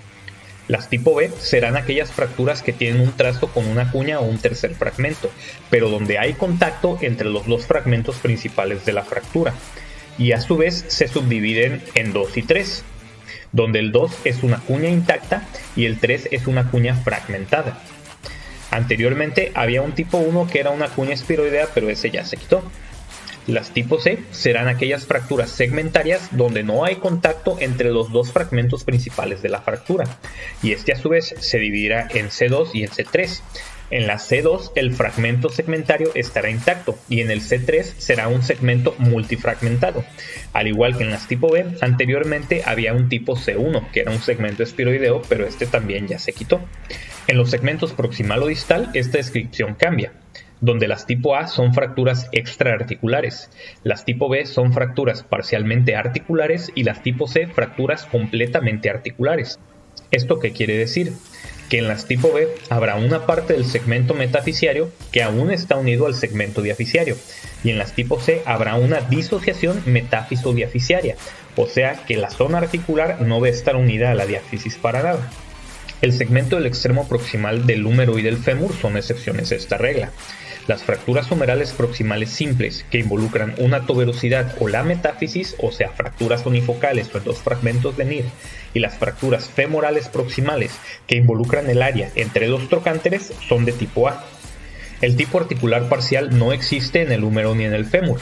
Las 0.69 0.89
tipo 0.89 1.15
B 1.15 1.31
serán 1.39 1.77
aquellas 1.77 2.11
fracturas 2.11 2.63
que 2.63 2.73
tienen 2.73 3.01
un 3.01 3.13
trazo 3.13 3.49
con 3.49 3.67
una 3.67 3.93
cuña 3.93 4.19
o 4.19 4.25
un 4.25 4.39
tercer 4.39 4.75
fragmento, 4.75 5.31
pero 5.71 5.89
donde 5.89 6.19
hay 6.19 6.35
contacto 6.35 6.99
entre 7.03 7.29
los 7.29 7.47
dos 7.47 7.67
fragmentos 7.67 8.17
principales 8.17 8.85
de 8.85 8.93
la 8.93 9.05
fractura, 9.05 9.55
y 10.19 10.33
a 10.33 10.41
su 10.41 10.57
vez 10.57 10.85
se 10.89 11.09
subdividen 11.09 11.83
en 11.95 12.13
2 12.13 12.37
y 12.37 12.43
3, 12.43 12.85
donde 13.53 13.79
el 13.79 13.93
2 13.93 14.13
es 14.25 14.43
una 14.43 14.59
cuña 14.59 14.89
intacta 14.89 15.47
y 15.77 15.85
el 15.85 15.99
3 15.99 16.29
es 16.33 16.47
una 16.47 16.71
cuña 16.71 16.95
fragmentada. 16.95 17.79
Anteriormente 18.71 19.53
había 19.55 19.83
un 19.83 19.93
tipo 19.93 20.19
1 20.19 20.49
que 20.49 20.61
era 20.61 20.71
una 20.71 20.89
cuña 20.89 21.15
espiroidea, 21.15 21.69
pero 21.75 21.89
ese 21.89 22.11
ya 22.11 22.25
se 22.25 22.37
quitó. 22.37 22.63
Las 23.47 23.71
tipo 23.71 24.01
C 24.01 24.19
serán 24.33 24.67
aquellas 24.67 25.07
fracturas 25.07 25.51
segmentarias 25.51 26.31
donde 26.33 26.65
no 26.65 26.85
hay 26.85 26.97
contacto 26.97 27.57
entre 27.61 27.93
los 27.93 28.11
dos 28.11 28.33
fragmentos 28.33 28.83
principales 28.83 29.41
de 29.41 29.49
la 29.49 29.61
fractura, 29.61 30.05
y 30.65 30.73
este 30.73 30.93
a 30.93 30.97
su 30.97 31.09
vez 31.09 31.33
se 31.39 31.59
dividirá 31.59 32.09
en 32.13 32.31
C2 32.31 32.71
y 32.73 32.83
en 32.83 32.91
C3. 32.91 33.41
En 33.89 34.09
la 34.09 34.17
C2 34.17 34.73
el 34.75 34.93
fragmento 34.93 35.49
segmentario 35.49 36.11
estará 36.17 36.51
intacto 36.51 36.99
y 37.09 37.21
en 37.21 37.31
el 37.31 37.41
C3 37.41 37.85
será 37.85 38.27
un 38.27 38.43
segmento 38.43 38.97
multifragmentado. 38.99 40.05
Al 40.53 40.67
igual 40.67 40.97
que 40.97 41.05
en 41.05 41.13
las 41.13 41.29
tipo 41.29 41.49
B, 41.49 41.67
anteriormente 41.81 42.63
había 42.67 42.95
un 42.95 43.09
tipo 43.09 43.37
C1 43.37 43.93
que 43.93 44.01
era 44.01 44.11
un 44.11 44.21
segmento 44.21 44.65
espiroideo, 44.65 45.23
pero 45.29 45.47
este 45.47 45.67
también 45.67 46.09
ya 46.09 46.19
se 46.19 46.33
quitó. 46.33 46.61
En 47.29 47.39
los 47.39 47.51
segmentos 47.51 47.93
proximal 47.93 48.43
o 48.43 48.49
distal 48.49 48.91
esta 48.93 49.19
descripción 49.19 49.75
cambia 49.75 50.13
donde 50.61 50.89
las 50.89 51.07
tipo 51.07 51.37
A 51.37 51.47
son 51.49 51.75
fracturas 51.75 52.29
extraarticulares, 52.33 53.51
las 53.85 54.05
tipo 54.05 54.29
B 54.29 54.47
son 54.47 54.73
fracturas 54.73 55.23
parcialmente 55.23 55.97
articulares 55.97 56.73
y 56.75 56.85
las 56.85 57.03
tipo 57.03 57.29
C 57.29 57.47
fracturas 57.47 58.07
completamente 58.07 58.91
articulares. 58.91 59.59
¿Esto 60.11 60.39
qué 60.39 60.53
quiere 60.53 60.77
decir? 60.77 61.13
Que 61.69 61.79
en 61.79 61.89
las 61.89 62.07
tipo 62.07 62.33
B 62.33 62.49
habrá 62.71 62.97
una 62.97 63.27
parte 63.27 63.53
del 63.53 63.65
segmento 63.65 64.15
metafisiario 64.15 64.91
que 65.11 65.23
aún 65.23 65.51
está 65.51 65.77
unido 65.77 66.07
al 66.07 66.15
segmento 66.15 66.63
diafisiario 66.63 67.17
y 67.65 67.71
en 67.71 67.79
las 67.79 67.93
tipo 67.93 68.21
C 68.21 68.43
habrá 68.47 68.77
una 68.77 69.01
disociación 69.01 69.83
metáfiso-diafisiaria, 69.85 71.17
o 71.57 71.67
sea 71.67 72.05
que 72.07 72.17
la 72.17 72.31
zona 72.31 72.59
articular 72.59 73.21
no 73.23 73.41
va 73.41 73.49
estar 73.49 73.77
unida 73.77 74.11
a 74.11 74.15
la 74.15 74.27
diáfisis 74.27 74.77
para 74.77 75.03
nada. 75.03 75.31
El 76.03 76.13
segmento 76.13 76.57
del 76.57 76.67
extremo 76.67 77.09
proximal 77.09 77.67
del 77.67 77.87
húmero 77.87 78.19
y 78.19 78.23
del 78.23 78.37
fémur 78.37 78.73
son 78.75 78.97
excepciones 78.97 79.51
a 79.51 79.57
esta 79.57 79.79
regla. 79.79 80.13
Las 80.67 80.83
fracturas 80.83 81.31
humerales 81.31 81.73
proximales 81.73 82.31
simples, 82.31 82.85
que 82.91 82.99
involucran 82.99 83.55
una 83.59 83.87
tuberosidad 83.87 84.57
o 84.59 84.67
la 84.67 84.83
metáfisis, 84.83 85.55
o 85.59 85.71
sea, 85.71 85.91
fracturas 85.91 86.45
unifocales 86.45 87.15
o 87.15 87.19
en 87.19 87.25
dos 87.25 87.39
fragmentos 87.39 87.97
de 87.97 88.05
NIR, 88.05 88.25
y 88.75 88.81
las 88.81 88.99
fracturas 88.99 89.49
femorales 89.49 90.09
proximales, 90.09 90.73
que 91.07 91.17
involucran 91.17 91.71
el 91.71 91.83
área 91.83 92.11
entre 92.17 92.49
dos 92.49 92.69
trocánteres, 92.69 93.33
son 93.49 93.65
de 93.65 93.73
tipo 93.73 94.09
A. 94.09 94.25
El 95.03 95.15
tipo 95.17 95.39
articular 95.39 95.91
parcial 95.91 96.39
no 96.39 96.53
existe 96.55 97.03
en 97.03 97.13
el 97.13 97.23
húmero 97.23 97.55
ni 97.55 97.65
en 97.65 97.75
el 97.75 97.85
fémur. 97.85 98.19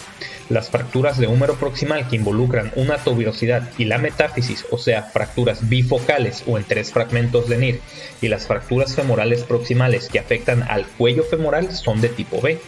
Las 0.48 0.70
fracturas 0.70 1.18
de 1.18 1.28
húmero 1.28 1.54
proximal 1.54 2.08
que 2.08 2.16
involucran 2.16 2.72
una 2.74 2.98
tuberosidad 2.98 3.70
y 3.78 3.84
la 3.84 3.98
metáfisis, 3.98 4.66
o 4.70 4.78
sea, 4.78 5.04
fracturas 5.04 5.68
bifocales 5.68 6.42
o 6.46 6.58
en 6.58 6.64
tres 6.64 6.92
fragmentos 6.92 7.48
de 7.48 7.58
NIR, 7.58 7.80
y 8.20 8.28
las 8.28 8.48
fracturas 8.48 8.94
femorales 8.94 9.44
proximales 9.44 10.08
que 10.08 10.18
afectan 10.18 10.64
al 10.64 10.84
cuello 10.84 11.22
femoral 11.22 11.72
son 11.72 12.00
de 12.00 12.08
tipo 12.08 12.40
B. 12.40 12.58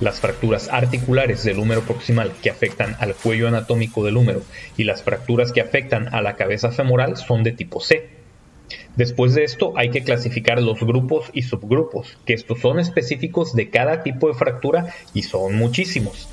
Las 0.00 0.20
fracturas 0.20 0.68
articulares 0.68 1.42
del 1.42 1.58
húmero 1.58 1.80
proximal 1.82 2.32
que 2.42 2.50
afectan 2.50 2.96
al 3.00 3.14
cuello 3.14 3.48
anatómico 3.48 4.04
del 4.04 4.18
húmero 4.18 4.42
y 4.76 4.84
las 4.84 5.02
fracturas 5.02 5.52
que 5.52 5.62
afectan 5.62 6.14
a 6.14 6.20
la 6.20 6.36
cabeza 6.36 6.70
femoral 6.70 7.16
son 7.16 7.42
de 7.42 7.52
tipo 7.52 7.80
C. 7.80 8.17
Después 8.98 9.32
de 9.32 9.44
esto 9.44 9.74
hay 9.76 9.90
que 9.90 10.02
clasificar 10.02 10.60
los 10.60 10.80
grupos 10.80 11.26
y 11.32 11.42
subgrupos, 11.42 12.18
que 12.26 12.34
estos 12.34 12.58
son 12.58 12.80
específicos 12.80 13.54
de 13.54 13.70
cada 13.70 14.02
tipo 14.02 14.26
de 14.26 14.34
fractura 14.34 14.92
y 15.14 15.22
son 15.22 15.54
muchísimos. 15.54 16.28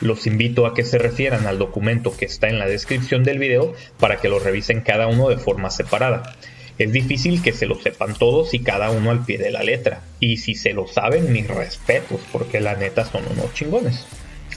Los 0.00 0.28
invito 0.28 0.64
a 0.64 0.74
que 0.74 0.84
se 0.84 0.98
refieran 0.98 1.48
al 1.48 1.58
documento 1.58 2.16
que 2.16 2.26
está 2.26 2.46
en 2.46 2.60
la 2.60 2.68
descripción 2.68 3.24
del 3.24 3.40
video 3.40 3.74
para 3.98 4.18
que 4.18 4.28
lo 4.28 4.38
revisen 4.38 4.80
cada 4.80 5.08
uno 5.08 5.28
de 5.28 5.38
forma 5.38 5.70
separada. 5.70 6.36
Es 6.78 6.92
difícil 6.92 7.42
que 7.42 7.52
se 7.52 7.66
lo 7.66 7.74
sepan 7.80 8.14
todos 8.14 8.54
y 8.54 8.60
cada 8.60 8.92
uno 8.92 9.10
al 9.10 9.24
pie 9.24 9.38
de 9.38 9.50
la 9.50 9.64
letra. 9.64 10.02
Y 10.20 10.36
si 10.36 10.54
se 10.54 10.72
lo 10.72 10.86
saben, 10.86 11.32
mis 11.32 11.48
respetos, 11.48 12.20
porque 12.30 12.60
la 12.60 12.76
neta 12.76 13.04
son 13.04 13.24
unos 13.28 13.52
chingones. 13.54 14.06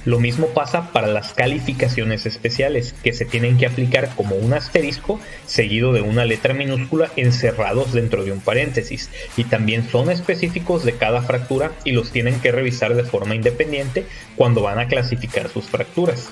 Lo 0.08 0.22
mismo 0.22 0.48
pasa 0.48 0.94
para 0.94 1.08
las 1.08 1.34
calificaciones 1.34 2.26
especiales, 2.26 2.96
que 3.04 3.12
se 3.12 3.26
tienen 3.26 3.58
que 3.58 3.66
aplicar 3.66 4.08
como 4.16 4.38
un 4.38 4.54
asterisco 4.54 5.20
seguido 5.46 5.92
de 5.92 6.00
una 6.00 6.24
letra 6.24 6.54
minúscula 6.54 7.12
encerrados 7.18 7.92
dentro 7.92 8.24
de 8.24 8.32
un 8.32 8.40
paréntesis, 8.40 9.10
y 9.36 9.44
también 9.44 9.90
son 9.90 10.10
específicos 10.10 10.86
de 10.86 10.94
cada 10.94 11.24
fractura 11.24 11.74
y 11.84 11.92
los 11.92 12.12
tienen 12.12 12.40
que 12.40 12.54
revisar 12.54 12.96
de 12.96 13.04
forma 13.04 13.36
independiente 13.36 14.06
cuando 14.38 14.62
van 14.62 14.80
a 14.80 14.88
clasificar 14.88 15.50
sus 15.50 15.66
fracturas. 15.66 16.30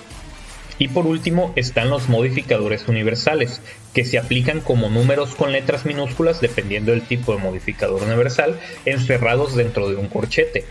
Y 0.79 0.88
por 0.88 1.05
último 1.05 1.51
están 1.58 1.89
los 1.89 2.08
modificadores 2.08 2.88
universales, 2.88 3.60
que 3.94 4.05
se 4.05 4.17
aplican 4.17 4.62
como 4.62 4.89
números 4.89 5.36
con 5.36 5.51
letras 5.51 5.86
minúsculas 5.86 6.39
dependiendo 6.39 6.94
del 6.94 7.01
tipo 7.01 7.36
de 7.36 7.41
modificador 7.41 8.03
universal, 8.03 8.58
encerrados 8.86 9.53
dentro 9.53 9.89
de 9.89 9.98
un 9.98 10.08
corchete. 10.08 10.63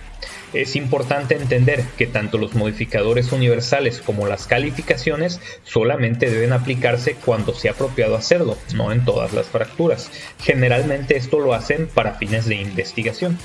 Es 0.55 0.77
importante 0.77 1.35
entender 1.35 1.85
que 1.99 2.07
tanto 2.07 2.39
los 2.39 2.55
modificadores 2.55 3.33
universales 3.33 4.01
como 4.01 4.29
las 4.29 4.47
calificaciones 4.47 5.41
solamente 5.65 6.31
deben 6.31 6.53
aplicarse 6.53 7.17
cuando 7.17 7.55
sea 7.55 7.73
apropiado 7.73 8.15
hacerlo, 8.15 8.57
no 8.75 8.93
en 8.93 9.05
todas 9.05 9.33
las 9.33 9.49
fracturas. 9.49 10.11
Generalmente 10.39 11.17
esto 11.17 11.41
lo 11.41 11.55
hacen 11.55 11.89
para 11.93 12.15
fines 12.15 12.47
de 12.47 12.55
investigación. 12.55 13.37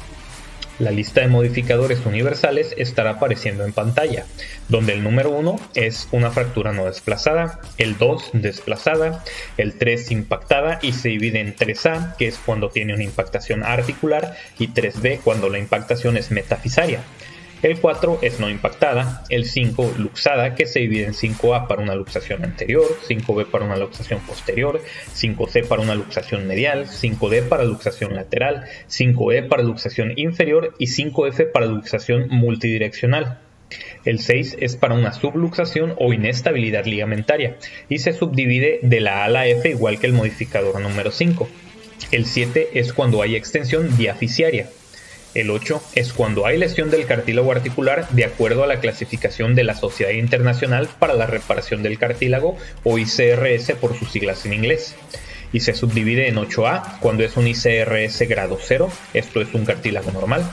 La 0.79 0.91
lista 0.91 1.19
de 1.19 1.27
modificadores 1.27 2.05
universales 2.05 2.73
estará 2.77 3.11
apareciendo 3.11 3.65
en 3.65 3.73
pantalla, 3.73 4.25
donde 4.69 4.93
el 4.93 5.03
número 5.03 5.31
1 5.31 5.59
es 5.75 6.07
una 6.13 6.31
fractura 6.31 6.71
no 6.71 6.85
desplazada, 6.85 7.59
el 7.77 7.97
2 7.97 8.29
desplazada, 8.33 9.21
el 9.57 9.73
3 9.73 10.11
impactada 10.11 10.79
y 10.81 10.93
se 10.93 11.09
divide 11.09 11.41
en 11.41 11.53
3A, 11.53 12.15
que 12.15 12.27
es 12.27 12.37
cuando 12.37 12.69
tiene 12.69 12.93
una 12.93 13.03
impactación 13.03 13.63
articular, 13.63 14.37
y 14.57 14.69
3B 14.69 15.19
cuando 15.21 15.49
la 15.49 15.59
impactación 15.59 16.15
es 16.15 16.31
metafisaria. 16.31 17.01
El 17.61 17.77
4 17.77 18.19
es 18.21 18.39
no 18.39 18.49
impactada, 18.49 19.25
el 19.27 19.43
5 19.43 19.95
luxada, 19.97 20.55
que 20.55 20.65
se 20.65 20.79
divide 20.79 21.03
en 21.03 21.13
5A 21.13 21.67
para 21.67 21.81
una 21.81 21.93
luxación 21.93 22.45
anterior, 22.45 22.85
5B 23.05 23.47
para 23.47 23.65
una 23.65 23.75
luxación 23.75 24.21
posterior, 24.21 24.81
5C 25.13 25.67
para 25.67 25.81
una 25.81 25.93
luxación 25.93 26.47
medial, 26.47 26.87
5D 26.87 27.49
para 27.49 27.65
luxación 27.65 28.15
lateral, 28.15 28.63
5E 28.87 29.49
para 29.49 29.63
luxación 29.63 30.13
inferior 30.15 30.73
y 30.79 30.85
5F 30.85 31.51
para 31.51 31.65
luxación 31.65 32.29
multidireccional. 32.29 33.39
El 34.05 34.19
6 34.19 34.55
es 34.61 34.77
para 34.77 34.95
una 34.95 35.11
subluxación 35.11 35.95
o 35.97 36.13
inestabilidad 36.13 36.85
ligamentaria 36.85 37.57
y 37.89 37.99
se 37.99 38.13
subdivide 38.13 38.79
de 38.83 39.01
la 39.01 39.23
A 39.23 39.25
a 39.25 39.29
la 39.29 39.47
F 39.47 39.69
igual 39.69 39.99
que 39.99 40.07
el 40.07 40.13
modificador 40.13 40.79
número 40.79 41.11
5. 41.11 41.49
El 42.11 42.25
7 42.25 42.69
es 42.75 42.93
cuando 42.93 43.21
hay 43.21 43.35
extensión 43.35 43.97
diafisiaria. 43.97 44.69
El 45.39 45.51
8 45.51 45.81
es 45.95 46.11
cuando 46.11 46.45
hay 46.45 46.57
lesión 46.57 46.91
del 46.91 47.05
cartílago 47.05 47.53
articular 47.53 48.09
de 48.09 48.25
acuerdo 48.25 48.65
a 48.65 48.67
la 48.67 48.81
clasificación 48.81 49.55
de 49.55 49.63
la 49.63 49.73
Sociedad 49.73 50.11
Internacional 50.11 50.89
para 50.99 51.13
la 51.13 51.27
Reparación 51.27 51.81
del 51.81 51.97
Cartílago 51.97 52.57
o 52.83 52.97
ICRS 52.97 53.71
por 53.79 53.97
sus 53.97 54.11
siglas 54.11 54.45
en 54.45 54.51
inglés. 54.51 54.95
Y 55.53 55.61
se 55.61 55.73
subdivide 55.73 56.27
en 56.27 56.35
8A 56.35 56.99
cuando 56.99 57.23
es 57.23 57.37
un 57.37 57.47
ICRS 57.47 58.27
grado 58.27 58.59
0, 58.61 58.91
esto 59.13 59.39
es 59.39 59.53
un 59.53 59.63
cartílago 59.63 60.11
normal. 60.11 60.43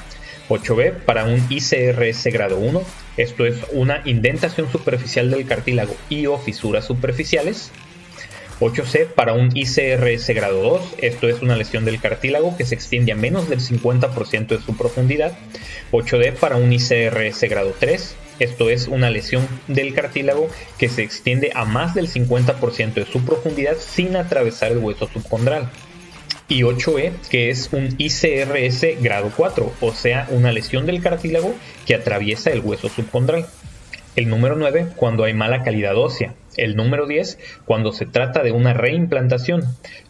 8B 0.49 0.93
para 1.05 1.25
un 1.25 1.45
ICRS 1.50 2.26
grado 2.26 2.59
1, 2.59 2.81
esto 3.16 3.45
es 3.45 3.57
una 3.73 4.02
indentación 4.05 4.71
superficial 4.71 5.33
del 5.33 5.47
cartílago 5.47 5.97
y 6.09 6.26
o 6.26 6.38
fisuras 6.38 6.85
superficiales. 6.85 7.73
8C 8.61 9.09
para 9.09 9.35
un 9.35 9.51
ICRS 9.55 10.29
grado 10.29 10.63
2, 10.63 10.95
esto 10.99 11.29
es 11.29 11.43
una 11.43 11.57
lesión 11.57 11.85
del 11.85 12.01
cartílago 12.01 12.57
que 12.57 12.65
se 12.65 12.75
extiende 12.75 13.13
a 13.13 13.17
menos 13.17 13.51
del 13.51 13.61
50% 13.61 14.47
de 14.47 14.61
su 14.61 14.77
profundidad. 14.77 15.37
8D 15.93 16.33
para 16.33 16.57
un 16.57 16.73
ICRS 16.73 17.43
grado 17.51 17.75
3, 17.79 18.17
esto 18.39 18.71
es 18.71 18.89
una 18.89 19.11
lesión 19.11 19.47
del 19.69 19.93
cartílago 19.93 20.49
que 20.79 20.89
se 20.89 21.03
extiende 21.03 21.53
a 21.55 21.67
más 21.67 21.95
del 21.95 22.09
50% 22.09 22.95
de 22.95 23.05
su 23.05 23.25
profundidad 23.27 23.77
sin 23.79 24.17
atravesar 24.17 24.73
el 24.73 24.79
hueso 24.79 25.07
subcondral. 25.07 25.71
Y 26.49 26.63
8E, 26.63 27.13
que 27.29 27.51
es 27.51 27.71
un 27.73 27.95
ICRS 27.99 29.03
grado 29.03 29.33
4, 29.37 29.73
o 29.81 29.93
sea, 29.93 30.29
una 30.31 30.53
lesión 30.53 30.87
del 30.87 31.03
cartílago 31.03 31.55
que 31.85 31.95
atraviesa 31.95 32.51
el 32.51 32.61
hueso 32.61 32.89
subcondral. 32.89 33.47
El 34.15 34.31
número 34.31 34.57
9, 34.57 34.93
cuando 34.97 35.25
hay 35.25 35.35
mala 35.35 35.63
calidad 35.63 35.97
ósea. 35.99 36.35
El 36.57 36.77
número 36.77 37.07
10, 37.07 37.39
cuando 37.65 37.93
se 37.93 38.07
trata 38.07 38.43
de 38.43 38.53
una 38.53 38.75
reimplantación. 38.75 39.63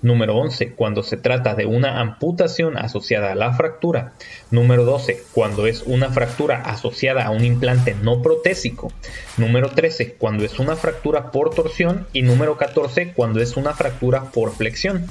Número 0.03 0.37
11, 0.37 0.73
cuando 0.73 1.03
se 1.03 1.17
trata 1.17 1.55
de 1.55 1.67
una 1.67 2.01
amputación 2.01 2.77
asociada 2.79 3.33
a 3.33 3.35
la 3.35 3.53
fractura. 3.55 4.13
Número 4.51 4.85
12, 4.85 5.23
cuando 5.33 5.67
es 5.67 5.83
una 5.83 6.11
fractura 6.11 6.63
asociada 6.63 7.25
a 7.25 7.31
un 7.31 7.45
implante 7.45 7.95
no 8.03 8.23
protésico. 8.23 8.93
Número 9.37 9.71
13, 9.71 10.15
cuando 10.15 10.45
es 10.45 10.59
una 10.59 10.77
fractura 10.77 11.31
por 11.31 11.55
torsión. 11.55 12.07
Y 12.13 12.23
número 12.23 12.57
14, 12.57 13.13
cuando 13.15 13.41
es 13.41 13.57
una 13.57 13.75
fractura 13.75 14.31
por 14.33 14.53
flexión. 14.53 15.07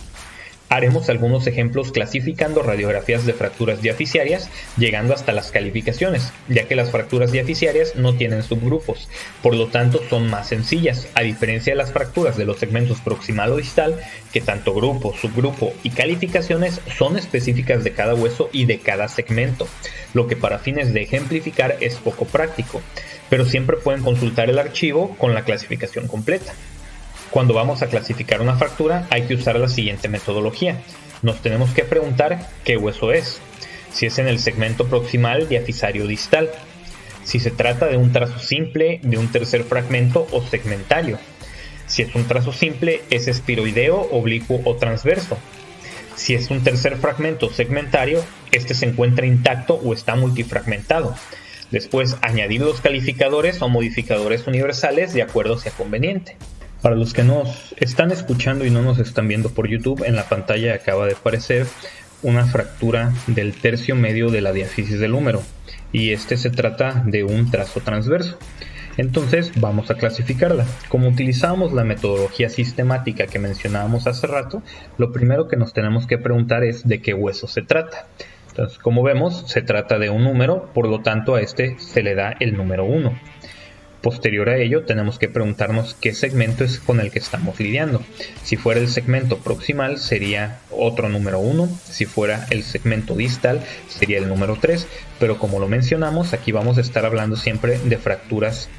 Haremos 0.76 1.08
algunos 1.08 1.48
ejemplos 1.48 1.94
clasificando 1.94 2.62
radiografías 2.62 3.26
de 3.26 3.32
fracturas 3.32 3.82
diaficiarias, 3.82 4.50
llegando 4.76 5.14
hasta 5.14 5.32
las 5.32 5.50
calificaciones, 5.50 6.34
ya 6.50 6.68
que 6.68 6.76
las 6.76 6.92
fracturas 6.92 7.32
diaficiarias 7.32 7.96
no 7.96 8.16
tienen 8.16 8.44
subgrupos, 8.44 9.08
por 9.42 9.56
lo 9.56 9.68
tanto 9.68 10.02
son 10.10 10.30
más 10.30 10.50
sencillas, 10.50 11.08
a 11.16 11.22
diferencia 11.22 11.72
de 11.72 11.78
las 11.78 11.94
fracturas 11.94 12.36
de 12.36 12.44
los 12.44 12.58
segmentos 12.60 13.00
proximal 13.00 13.54
o 13.54 13.56
distal, 13.56 14.02
que 14.34 14.42
tanto 14.42 14.74
grupo, 14.74 15.16
subgrupo 15.16 15.74
y 15.82 15.92
calificaciones 15.92 16.82
son 16.98 17.18
específicas 17.18 17.86
de 17.86 17.94
cada 17.94 18.14
hueso 18.14 18.50
y 18.52 18.66
de 18.66 18.80
cada 18.80 19.08
segmento, 19.08 19.70
lo 20.14 20.28
que 20.28 20.36
para 20.36 20.60
fines 20.60 20.94
de 20.94 21.04
ejemplificar 21.04 21.78
es 21.80 21.96
poco 21.96 22.26
práctico, 22.26 22.82
pero 23.30 23.46
siempre 23.46 23.78
pueden 23.78 24.04
consultar 24.04 24.50
el 24.50 24.60
archivo 24.60 25.16
con 25.18 25.34
la 25.34 25.46
clasificación 25.46 26.10
completa. 26.10 26.52
Cuando 27.32 27.54
vamos 27.54 27.82
a 27.82 27.88
clasificar 27.88 28.42
una 28.42 28.56
fractura 28.56 29.08
hay 29.10 29.24
que 29.24 29.36
usar 29.36 29.58
la 29.60 29.68
siguiente 29.68 30.08
metodología. 30.08 30.82
Nos 31.22 31.42
tenemos 31.42 31.72
que 31.72 31.84
preguntar 31.84 32.50
qué 32.64 32.78
hueso 32.78 33.12
es, 33.12 33.40
si 33.92 34.06
es 34.06 34.20
en 34.20 34.28
el 34.28 34.40
segmento 34.40 34.88
proximal, 34.88 35.50
diafisario 35.50 36.08
distal, 36.08 36.52
si 37.24 37.40
se 37.40 37.52
trata 37.52 37.88
de 37.88 37.98
un 37.98 38.12
trazo 38.12 38.40
simple, 38.40 39.00
de 39.02 39.18
un 39.18 39.32
tercer 39.32 39.64
fragmento 39.64 40.28
o 40.32 40.42
segmentario. 40.42 41.18
Si 41.88 42.02
es 42.02 42.14
un 42.16 42.26
trazo 42.26 42.54
simple, 42.54 43.02
es 43.10 43.28
espiroideo, 43.28 44.00
oblicuo 44.12 44.62
o 44.64 44.76
transverso. 44.76 45.38
Si 46.16 46.34
es 46.34 46.50
un 46.50 46.64
tercer 46.64 46.98
fragmento 46.98 47.52
segmentario, 47.52 48.24
este 48.52 48.74
se 48.74 48.86
encuentra 48.86 49.26
intacto 49.26 49.76
o 49.76 49.94
está 49.94 50.16
multifragmentado. 50.16 51.16
Después, 51.72 52.16
añadir 52.22 52.62
los 52.62 52.80
calificadores 52.80 53.62
o 53.62 53.70
modificadores 53.70 54.48
universales 54.48 55.14
de 55.14 55.24
acuerdo 55.24 55.58
sea 55.58 55.72
conveniente. 55.72 56.38
Para 56.82 56.96
los 56.96 57.14
que 57.14 57.24
nos 57.24 57.74
están 57.78 58.12
escuchando 58.12 58.66
y 58.66 58.70
no 58.70 58.82
nos 58.82 59.00
están 59.00 59.28
viendo 59.28 59.50
por 59.50 59.68
YouTube, 59.68 60.04
en 60.06 60.16
la 60.16 60.30
pantalla 60.30 60.76
acaba 60.76 61.06
de 61.06 61.14
aparecer 61.14 61.66
una 62.22 62.46
fractura 62.46 63.14
del 63.28 63.54
tercio 63.54 63.96
medio 63.96 64.30
de 64.30 64.42
la 64.42 64.52
diáfisis 64.52 65.00
del 65.00 65.14
húmero 65.14 65.42
y 65.92 66.12
este 66.12 66.38
se 66.38 66.50
trata 66.50 67.04
de 67.06 67.24
un 67.24 67.52
trazo 67.52 67.82
transverso. 67.82 68.38
Entonces 68.98 69.52
vamos 69.60 69.92
a 69.92 69.96
clasificarla. 69.96 70.66
Como 70.90 71.08
utilizamos 71.08 71.74
la 71.74 71.84
metodología 71.84 72.50
sistemática 72.50 73.28
que 73.28 73.40
mencionábamos 73.40 74.08
hace 74.08 74.28
rato, 74.28 74.64
lo 74.98 75.12
primero 75.12 75.48
que 75.48 75.58
nos 75.58 75.74
tenemos 75.74 76.08
que 76.08 76.18
preguntar 76.18 76.64
es 76.64 76.88
de 76.88 77.02
qué 77.02 77.14
hueso 77.14 77.48
se 77.48 77.62
trata. 77.62 78.08
Entonces, 78.50 78.80
como 78.80 79.04
vemos, 79.04 79.44
se 79.48 79.62
trata 79.62 80.00
de 80.00 80.10
un 80.10 80.24
número, 80.24 80.72
por 80.74 80.88
lo 80.88 81.02
tanto 81.02 81.36
a 81.36 81.42
este 81.42 81.78
se 81.78 82.04
le 82.04 82.16
da 82.16 82.38
el 82.40 82.56
número 82.56 82.86
1. 82.86 83.20
Posterior 84.06 84.50
a 84.50 84.58
ello, 84.58 84.84
tenemos 84.84 85.18
que 85.18 85.30
preguntarnos 85.30 85.96
qué 86.00 86.14
segmento 86.14 86.64
es 86.64 86.80
con 86.80 87.00
el 87.00 87.10
que 87.10 87.18
estamos 87.18 87.60
lidiando. 87.60 88.04
Si 88.44 88.56
fuera 88.56 88.80
el 88.80 88.88
segmento 88.88 89.40
proximal, 89.40 89.98
sería 89.98 90.60
otro 90.70 91.10
número 91.10 91.40
1. 91.40 91.68
Si 91.90 92.06
fuera 92.06 92.46
el 92.52 92.62
segmento 92.62 93.16
distal, 93.16 93.64
sería 93.90 94.20
el 94.20 94.28
número 94.28 94.60
3. 94.62 94.86
Pero 95.20 95.40
como 95.40 95.60
lo 95.60 95.68
mencionamos, 95.68 96.34
aquí 96.34 96.52
vamos 96.52 96.78
a 96.78 96.82
estar 96.82 97.04
hablando 97.04 97.36
siempre 97.36 97.80
de 97.80 97.98
fracturas 97.98 98.70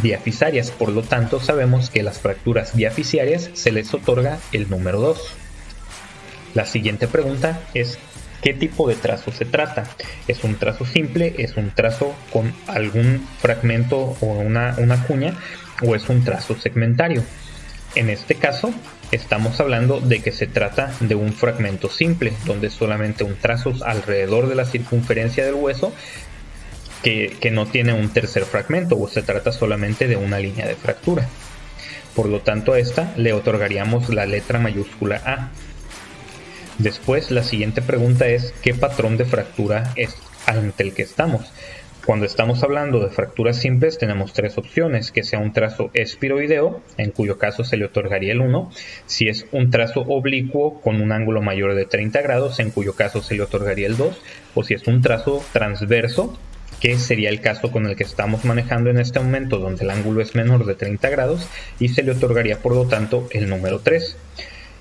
diafisarias. 0.00 0.70
Por 0.70 0.88
lo 0.88 1.02
tanto, 1.02 1.38
sabemos 1.38 1.90
que 1.90 2.02
las 2.02 2.18
fracturas 2.18 2.74
diafisarias 2.74 3.50
se 3.52 3.72
les 3.72 3.92
otorga 3.92 4.38
el 4.52 4.70
número 4.70 5.00
2. 5.00 5.34
La 6.54 6.64
siguiente 6.64 7.08
pregunta 7.08 7.60
es 7.74 7.98
qué 8.42 8.52
tipo 8.52 8.88
de 8.88 8.96
trazo 8.96 9.32
se 9.32 9.44
trata. 9.44 9.84
¿Es 10.28 10.44
un 10.44 10.56
trazo 10.56 10.84
simple? 10.84 11.34
¿Es 11.38 11.56
un 11.56 11.70
trazo 11.70 12.14
con 12.32 12.52
algún 12.66 13.26
fragmento 13.38 14.16
o 14.20 14.26
una, 14.26 14.74
cuña? 15.06 15.34
¿O 15.82 15.94
es 15.94 16.08
un 16.08 16.24
trazo 16.24 16.58
segmentario? 16.58 17.22
En 17.94 18.10
este 18.10 18.34
caso, 18.34 18.74
estamos 19.12 19.60
hablando 19.60 20.00
de 20.00 20.20
que 20.20 20.32
se 20.32 20.46
trata 20.46 20.92
de 21.00 21.14
un 21.14 21.32
fragmento 21.32 21.88
simple, 21.88 22.32
donde 22.44 22.68
solamente 22.68 23.24
un 23.24 23.36
trazo 23.36 23.72
alrededor 23.84 24.48
de 24.48 24.54
la 24.56 24.64
circunferencia 24.64 25.44
del 25.44 25.54
hueso 25.54 25.92
que, 27.02 27.36
que, 27.40 27.50
no 27.50 27.66
tiene 27.66 27.92
un 27.92 28.08
tercer 28.10 28.44
fragmento, 28.44 28.98
o 28.98 29.08
se 29.08 29.22
trata 29.22 29.52
solamente 29.52 30.08
de 30.08 30.16
una 30.16 30.38
línea 30.38 30.66
de 30.66 30.74
fractura. 30.74 31.28
Por 32.14 32.26
lo 32.26 32.40
tanto, 32.40 32.72
a 32.72 32.78
esta 32.78 33.12
le 33.16 33.32
otorgaríamos 33.32 34.08
la 34.08 34.26
letra 34.26 34.58
mayúscula 34.58 35.20
A. 35.24 35.50
Después, 36.78 37.30
la 37.30 37.42
siguiente 37.42 37.82
pregunta 37.82 38.26
es 38.28 38.52
¿qué 38.62 38.74
patrón 38.74 39.16
de 39.16 39.24
fractura 39.24 39.92
es 39.96 40.16
ante 40.46 40.82
el 40.82 40.94
que 40.94 41.02
estamos? 41.02 41.52
Cuando 42.04 42.26
estamos 42.26 42.64
hablando 42.64 42.98
de 42.98 43.10
fracturas 43.10 43.58
simples 43.58 43.96
tenemos 43.96 44.32
tres 44.32 44.58
opciones, 44.58 45.12
que 45.12 45.22
sea 45.22 45.38
un 45.38 45.52
trazo 45.52 45.90
espiroideo, 45.94 46.82
en 46.96 47.12
cuyo 47.12 47.38
caso 47.38 47.62
se 47.62 47.76
le 47.76 47.84
otorgaría 47.84 48.32
el 48.32 48.40
1, 48.40 48.72
si 49.06 49.28
es 49.28 49.46
un 49.52 49.70
trazo 49.70 50.00
oblicuo 50.00 50.80
con 50.80 51.00
un 51.00 51.12
ángulo 51.12 51.42
mayor 51.42 51.76
de 51.76 51.84
30 51.84 52.20
grados, 52.22 52.58
en 52.58 52.72
cuyo 52.72 52.94
caso 52.94 53.22
se 53.22 53.36
le 53.36 53.42
otorgaría 53.42 53.86
el 53.86 53.96
2, 53.96 54.20
o 54.56 54.64
si 54.64 54.74
es 54.74 54.88
un 54.88 55.00
trazo 55.00 55.44
transverso, 55.52 56.36
que 56.80 56.98
sería 56.98 57.28
el 57.28 57.40
caso 57.40 57.70
con 57.70 57.86
el 57.86 57.94
que 57.94 58.02
estamos 58.02 58.44
manejando 58.44 58.90
en 58.90 58.98
este 58.98 59.20
momento, 59.20 59.58
donde 59.58 59.84
el 59.84 59.90
ángulo 59.90 60.22
es 60.22 60.34
menor 60.34 60.66
de 60.66 60.74
30 60.74 61.08
grados, 61.08 61.48
y 61.78 61.90
se 61.90 62.02
le 62.02 62.10
otorgaría 62.10 62.58
por 62.58 62.74
lo 62.74 62.88
tanto 62.88 63.28
el 63.30 63.48
número 63.48 63.78
3. 63.78 64.16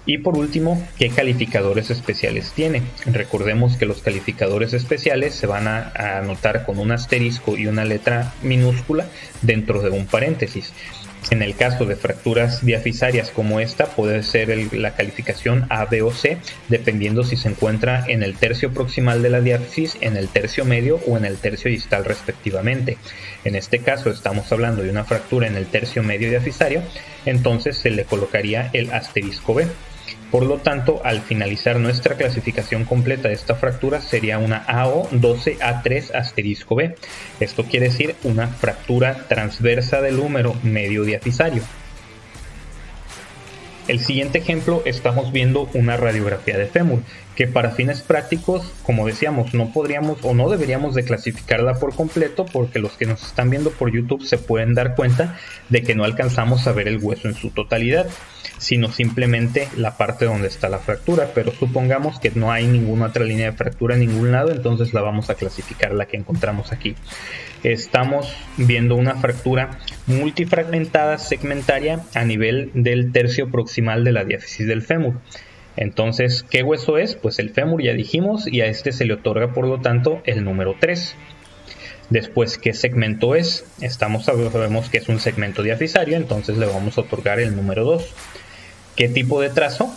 Y 0.06 0.18
por 0.18 0.36
último, 0.36 0.84
¿qué 0.98 1.10
calificadores 1.10 1.92
especiales 1.92 2.54
tiene? 2.56 2.82
Recordemos 3.06 3.78
que 3.78 3.86
los 3.86 4.02
calificadores 4.02 4.74
especiales 4.74 5.36
se 5.36 5.46
van 5.46 5.68
a, 5.68 5.92
anotar 6.18 6.66
con 6.66 6.80
un 6.80 6.92
asterisco 6.92 7.56
y 7.56 7.68
una 7.68 7.86
letra 7.86 8.34
minúscula 8.42 9.06
dentro 9.44 9.82
de 9.82 9.92
un 9.92 10.08
paréntesis. 10.08 10.74
En 11.30 11.44
el 11.44 11.56
caso 11.56 11.86
de 11.86 11.96
fracturas 11.96 12.66
diafisarias 12.66 13.30
como 13.30 13.60
esta, 13.60 13.86
puede 13.86 14.24
ser 14.24 14.74
la 14.74 14.96
calificación 14.96 15.68
A, 15.70 15.86
B 15.86 16.02
o 16.02 16.12
C, 16.12 16.40
dependiendo 16.68 17.24
si 17.24 17.38
se 17.38 17.50
encuentra 17.50 18.04
en 18.08 18.24
el 18.24 18.34
tercio 18.34 18.74
proximal 18.74 19.22
de 19.22 19.30
la 19.30 19.40
diáfisis, 19.40 19.98
en 20.02 20.18
el 20.18 20.30
tercio 20.30 20.66
medio 20.66 21.00
o 21.06 21.18
en 21.18 21.26
el 21.26 21.38
tercio 21.38 21.70
distal 21.70 22.06
respectivamente. 22.06 22.98
En 23.46 23.56
este 23.56 23.80
caso 23.80 24.10
estamos 24.10 24.52
hablando 24.52 24.82
de 24.82 24.90
una 24.90 25.04
fractura 25.04 25.46
en 25.46 25.56
el 25.56 25.68
tercio 25.68 26.02
medio 26.02 26.28
diafisario, 26.28 26.82
entonces 27.28 27.78
se 27.78 27.92
le 27.92 28.06
colocaría 28.06 28.72
el 28.74 28.92
asterisco 28.92 29.54
B. 29.54 29.68
Por 30.32 30.44
lo 30.44 30.58
tanto, 30.58 31.02
al 31.04 31.22
finalizar 31.22 31.80
nuestra 31.80 32.16
clasificación 32.16 32.86
completa 32.86 33.28
de 33.28 33.34
esta 33.34 33.56
fractura 33.56 34.02
sería 34.02 34.40
una 34.40 34.58
AO 34.58 35.10
12A3 35.10 36.16
asterisco 36.16 36.76
B. 36.76 36.96
Esto 37.40 37.66
quiere 37.66 37.90
decir 37.90 38.16
una 38.24 38.48
fractura 38.48 39.28
transversa 39.28 40.02
del 40.02 40.20
húmero 40.20 40.56
medio 40.64 41.04
diafisario. 41.04 41.64
El 43.88 44.00
siguiente 44.00 44.38
ejemplo 44.38 44.84
estamos 44.86 45.32
viendo 45.32 45.70
una 45.74 45.98
radiografía 45.98 46.58
de 46.58 46.68
fémur, 46.68 47.02
que 47.36 47.48
para 47.48 47.72
fines 47.72 48.02
prácticos, 48.02 48.72
como 48.84 49.08
decíamos, 49.08 49.54
no 49.54 49.74
podríamos 49.74 50.20
o 50.22 50.34
no 50.34 50.50
deberíamos 50.50 50.94
de 50.94 51.04
clasificarla 51.04 51.74
por 51.74 51.96
completo 51.96 52.46
porque 52.46 52.80
los 52.80 52.94
que 52.94 53.08
nos 53.08 53.24
están 53.24 53.50
viendo 53.50 53.72
por 53.72 53.92
YouTube 53.92 54.24
se 54.24 54.38
pueden 54.38 54.76
dar 54.76 54.96
cuenta 54.96 55.38
de 55.70 55.82
que 55.82 55.96
no 55.96 56.04
alcanzamos 56.04 56.68
a 56.68 56.72
ver 56.72 56.88
el 56.88 57.00
hueso 57.00 57.28
en 57.28 57.34
su 57.34 57.50
totalidad 57.50 58.08
sino 58.62 58.92
simplemente 58.92 59.68
la 59.76 59.98
parte 59.98 60.26
donde 60.26 60.48
está 60.48 60.70
la 60.70 60.78
fractura. 60.78 61.32
Pero 61.34 61.52
supongamos 61.52 62.20
que 62.20 62.32
no 62.36 62.52
hay 62.52 62.68
ninguna 62.68 63.08
otra 63.08 63.26
línea 63.26 63.50
de 63.50 63.58
fractura 63.58 63.96
en 63.96 64.02
ningún 64.02 64.32
lado, 64.32 64.52
entonces 64.52 64.94
la 64.94 65.02
vamos 65.02 65.32
a 65.32 65.36
clasificar 65.36 65.94
la 65.94 66.06
que 66.06 66.18
encontramos 66.18 66.72
aquí. 66.72 66.96
Estamos 67.64 68.32
viendo 68.58 68.96
una 68.96 69.16
fractura 69.16 69.80
multifragmentada 70.06 71.18
segmentaria 71.18 72.02
a 72.14 72.24
nivel 72.24 72.70
del 72.76 73.12
tercio 73.12 73.50
proximal 73.50 74.04
de 74.04 74.12
la 74.12 74.26
diáfisis 74.26 74.68
del 74.68 74.84
fémur. 74.84 75.16
Entonces, 75.76 76.46
¿qué 76.48 76.62
hueso 76.62 77.00
es? 77.00 77.16
Pues 77.16 77.40
el 77.40 77.50
fémur 77.50 77.82
ya 77.82 77.94
dijimos 77.94 78.48
y 78.48 78.62
a 78.62 78.68
este 78.68 78.92
se 78.92 79.06
le 79.06 79.16
otorga 79.16 79.54
por 79.54 79.66
lo 79.66 79.82
tanto 79.82 80.22
el 80.26 80.44
número 80.44 80.76
3. 80.80 81.16
Después, 82.12 82.60
¿qué 82.60 82.74
segmento 82.74 83.34
es? 83.36 83.66
Estamos 83.80 84.26
sabemos 84.26 84.90
que 84.90 85.00
es 85.00 85.10
un 85.10 85.20
segmento 85.20 85.64
diafisario, 85.64 86.18
entonces 86.18 86.58
le 86.58 86.68
vamos 86.68 86.98
a 86.98 87.02
otorgar 87.02 87.40
el 87.40 87.56
número 87.56 87.86
2. 87.86 88.41
Qué 88.96 89.10
tipo 89.10 89.42
de 89.42 89.50
trazo, 89.50 89.94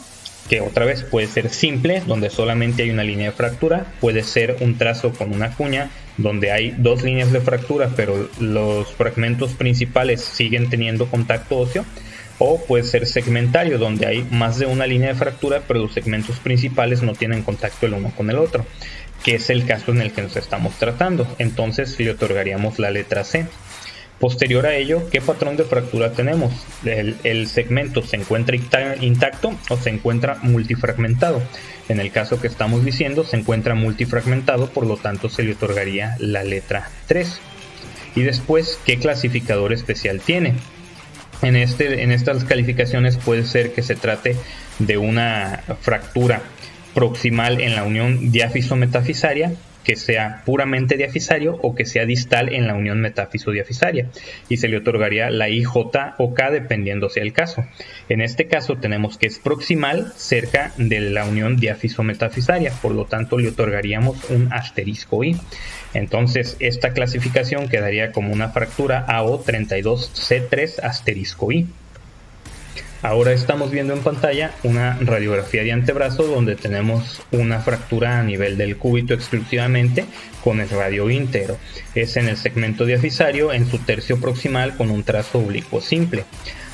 que 0.48 0.61
otra 0.61 0.85
vez 0.85 1.02
puede 1.02 1.26
ser 1.26 1.50
simple, 1.50 2.02
donde 2.07 2.30
solamente 2.30 2.83
hay 2.83 2.90
una 2.90 3.02
línea 3.02 3.30
de 3.30 3.37
fractura, 3.37 3.87
puede 4.00 4.22
ser 4.22 4.57
un 4.61 4.76
trazo 4.76 5.12
con 5.12 5.33
una 5.33 5.54
cuña, 5.54 5.90
donde 6.16 6.52
hay 6.52 6.74
dos 6.78 7.02
líneas 7.02 7.33
de 7.33 7.40
fractura, 7.40 7.90
pero 7.96 8.28
los 8.38 8.92
fragmentos 8.92 9.52
principales 9.52 10.20
siguen 10.20 10.70
teniendo 10.70 11.07
contacto 11.07 11.59
óseo, 11.59 11.85
o 12.38 12.64
puede 12.64 12.85
ser 12.85 13.07
segmentario, 13.07 13.78
donde 13.78 14.07
hay 14.07 14.26
más 14.30 14.59
de 14.59 14.66
una 14.66 14.87
línea 14.87 15.09
de 15.09 15.14
fractura, 15.14 15.62
pero 15.66 15.80
los 15.80 15.92
segmentos 15.92 16.37
principales 16.40 17.02
no 17.02 17.12
tienen 17.12 17.42
contacto 17.42 17.87
el 17.87 17.94
uno 17.94 18.11
con 18.16 18.28
el 18.28 18.38
otro, 18.38 18.66
que 19.22 19.37
es 19.37 19.50
el 19.50 19.64
caso 19.64 19.92
en 19.92 20.02
el 20.02 20.12
que 20.12 20.22
nos 20.22 20.37
estamos 20.37 20.74
tratando. 20.74 21.26
Entonces 21.38 21.98
le 21.98 22.11
otorgaríamos 22.11 22.78
la 22.78 22.90
letra 22.90 23.24
C. 23.24 23.46
Posterior 24.24 24.64
a 24.64 24.74
ello, 24.74 25.10
¿qué 25.10 25.20
patrón 25.20 25.58
de 25.58 25.64
fractura 25.64 26.12
tenemos? 26.12 26.50
El, 26.82 27.46
segmento 27.46 28.00
se 28.00 28.16
encuentra 28.16 28.56
intacto 29.02 29.52
o 29.68 29.76
se 29.76 29.90
encuentra 29.90 30.38
multifragmentado. 30.40 31.42
En 31.90 32.00
el 32.00 32.10
caso 32.10 32.40
que 32.40 32.46
estamos 32.46 32.87
diciendo, 32.87 33.24
se 33.24 33.37
encuentra 33.37 33.74
multifragmentado, 33.74 34.70
por 34.70 34.87
lo 34.87 34.96
tanto 34.96 35.28
se 35.28 35.42
le 35.42 35.52
otorgaría 35.52 36.16
la 36.20 36.42
letra 36.42 36.88
3. 37.06 37.38
Y 38.16 38.22
después, 38.22 38.80
¿qué 38.87 38.98
clasificador 38.98 39.74
especial 39.74 40.22
tiene? 40.22 40.54
En, 41.42 41.54
este, 41.54 42.02
en 42.02 42.10
estas 42.10 42.44
calificaciones 42.44 43.18
puede 43.18 43.44
ser 43.44 43.74
que 43.74 43.82
se 43.82 43.94
trate 43.94 44.37
de 44.78 44.96
una 44.96 45.64
fractura 45.82 46.40
proximal 46.94 47.60
en 47.60 47.74
la 47.74 47.84
unión 47.84 48.32
diáfiso-metafisaria 48.32 49.52
que 49.85 49.97
sea 49.97 50.42
puramente 50.44 50.97
diafisario 50.97 51.59
o 51.62 51.75
que 51.75 51.85
sea 51.85 52.07
distal 52.07 52.53
en 52.53 52.66
la 52.66 52.75
unión 52.75 53.01
metáfiso-diafisaria 53.01 54.09
y 54.49 54.57
se 54.57 54.68
le 54.68 54.79
otorgaría 54.79 55.31
la 55.31 55.49
IJ 55.49 55.77
o 56.18 56.35
K 56.35 56.51
dependiendo 56.51 57.11
sea 57.11 57.23
el 57.23 57.33
caso. 57.33 57.64
En 58.09 58.20
este 58.20 58.47
caso 58.47 58.77
tenemos 58.77 59.18
que 59.18 59.27
es 59.27 59.38
proximal 59.38 60.12
cerca 60.16 60.73
de 60.77 61.01
la 61.01 61.25
unión 61.25 61.57
diafiso-metafisaria, 61.57 62.73
por 62.83 62.92
lo 62.92 63.05
tanto 63.05 63.38
le 63.38 63.49
otorgaríamos 63.49 64.31
un 64.31 64.53
asterisco 64.53 65.23
I. 65.23 65.37
Entonces 65.92 66.57
esta 66.59 66.92
clasificación 66.92 67.68
quedaría 67.68 68.11
como 68.11 68.33
una 68.33 68.49
fractura 68.49 69.07
AO32C3 69.07 70.81
asterisco 70.83 71.53
I. 71.53 71.66
Ahora 73.05 73.33
estamos 73.33 73.71
viendo 73.71 73.93
en 73.93 74.01
pantalla 74.03 74.53
una 74.62 74.97
radiografía 74.99 75.62
de 75.62 75.73
antebrazo 75.73 76.23
donde 76.23 76.57
tenemos 76.57 77.21
una 77.33 77.61
fractura 77.61 78.19
a 78.19 78.23
nivel 78.23 78.57
del 78.57 78.79
cúbito 78.79 79.12
exclusivamente 79.12 80.07
con 80.43 80.59
el 80.59 80.71
radio 80.71 81.11
íntegro. 81.11 81.59
Es 81.95 82.17
en 82.17 82.29
el 82.29 82.38
segmento 82.38 82.87
diafisario 82.87 83.53
en 83.53 83.71
su 83.71 83.77
tercio 83.77 84.19
proximal 84.19 84.79
con 84.79 84.90
un 84.90 85.03
trazo 85.03 85.40
oblicuo 85.40 85.83
simple. 85.83 86.25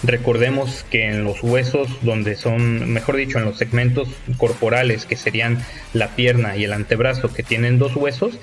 Recordemos 0.05 0.87
que 0.89 1.09
en 1.09 1.25
los 1.25 1.43
huesos 1.43 1.89
donde 2.03 2.37
son, 2.37 2.93
mejor 2.93 3.17
dicho, 3.17 3.39
en 3.39 3.45
los 3.45 3.59
segmentos 3.59 4.09
corporales 4.37 5.07
que 5.07 5.17
serían 5.17 5.59
la 5.95 6.15
pierna 6.15 6.57
y 6.57 6.63
el 6.63 6.73
antebrazo 6.73 7.35
que 7.35 7.43
tienen 7.43 7.81
dos 7.81 7.97
huesos, 7.97 8.39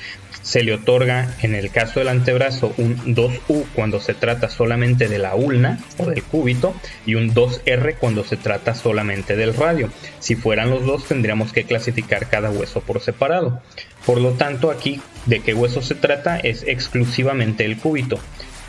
se 0.48 0.64
le 0.64 0.74
otorga 0.74 1.36
en 1.42 1.56
el 1.56 1.72
caso 1.72 2.00
del 2.00 2.08
antebrazo 2.08 2.74
un 2.78 2.96
2U 3.14 3.66
cuando 3.76 4.00
se 4.00 4.14
trata 4.14 4.50
solamente 4.50 5.10
de 5.10 5.20
la 5.20 5.36
ulna 5.36 5.78
o 5.98 6.06
del 6.06 6.24
cúbito 6.24 6.74
y 7.06 7.16
un 7.16 7.34
2R 7.34 7.98
cuando 8.00 8.24
se 8.24 8.38
trata 8.38 8.74
solamente 8.74 9.36
del 9.36 9.54
radio. 9.54 9.90
Si 10.20 10.38
fueran 10.38 10.70
los 10.70 10.86
dos 10.86 11.06
tendríamos 11.06 11.52
que 11.52 11.66
clasificar 11.66 12.30
cada 12.30 12.50
hueso 12.50 12.80
por 12.80 13.02
separado. 13.02 13.62
Por 14.06 14.22
lo 14.22 14.32
tanto 14.32 14.72
aquí 14.72 15.02
de 15.26 15.42
qué 15.42 15.54
hueso 15.54 15.82
se 15.82 15.96
trata 15.96 16.38
es 16.38 16.64
exclusivamente 16.66 17.66
el 17.66 17.78
cúbito. 17.78 18.18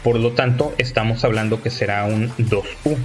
Por 0.03 0.19
lo 0.19 0.33
tanto 0.33 0.75
estamos 0.79 1.23
hablando 1.23 1.62
que 1.62 1.71
será 1.71 2.07
un 2.07 2.31
2U. 2.38 2.97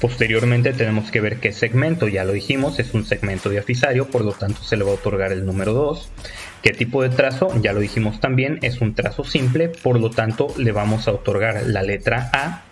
Posteriormente 0.00 0.72
tenemos 0.72 1.10
que 1.10 1.20
ver 1.20 1.40
qué 1.40 1.52
segmento, 1.52 2.08
ya 2.08 2.24
lo 2.24 2.32
dijimos, 2.32 2.78
es 2.78 2.94
un 2.94 3.04
segmento 3.04 3.50
diafisario, 3.50 4.08
por 4.08 4.24
lo 4.24 4.32
tanto 4.32 4.62
se 4.62 4.78
le 4.78 4.84
va 4.84 4.92
a 4.92 4.94
otorgar 4.94 5.30
el 5.30 5.44
número 5.44 5.74
2. 5.74 6.10
¿Qué 6.62 6.72
tipo 6.72 7.02
de 7.02 7.10
trazo? 7.10 7.52
Ya 7.60 7.74
lo 7.74 7.80
dijimos 7.80 8.18
también, 8.18 8.58
es 8.62 8.80
un 8.80 8.94
trazo 8.94 9.24
simple, 9.24 9.68
por 9.68 10.00
lo 10.00 10.08
tanto 10.08 10.54
le 10.56 10.72
vamos 10.72 11.06
a 11.06 11.12
otorgar 11.12 11.64
la 11.66 11.82
letra 11.82 12.30
A. 12.32 12.62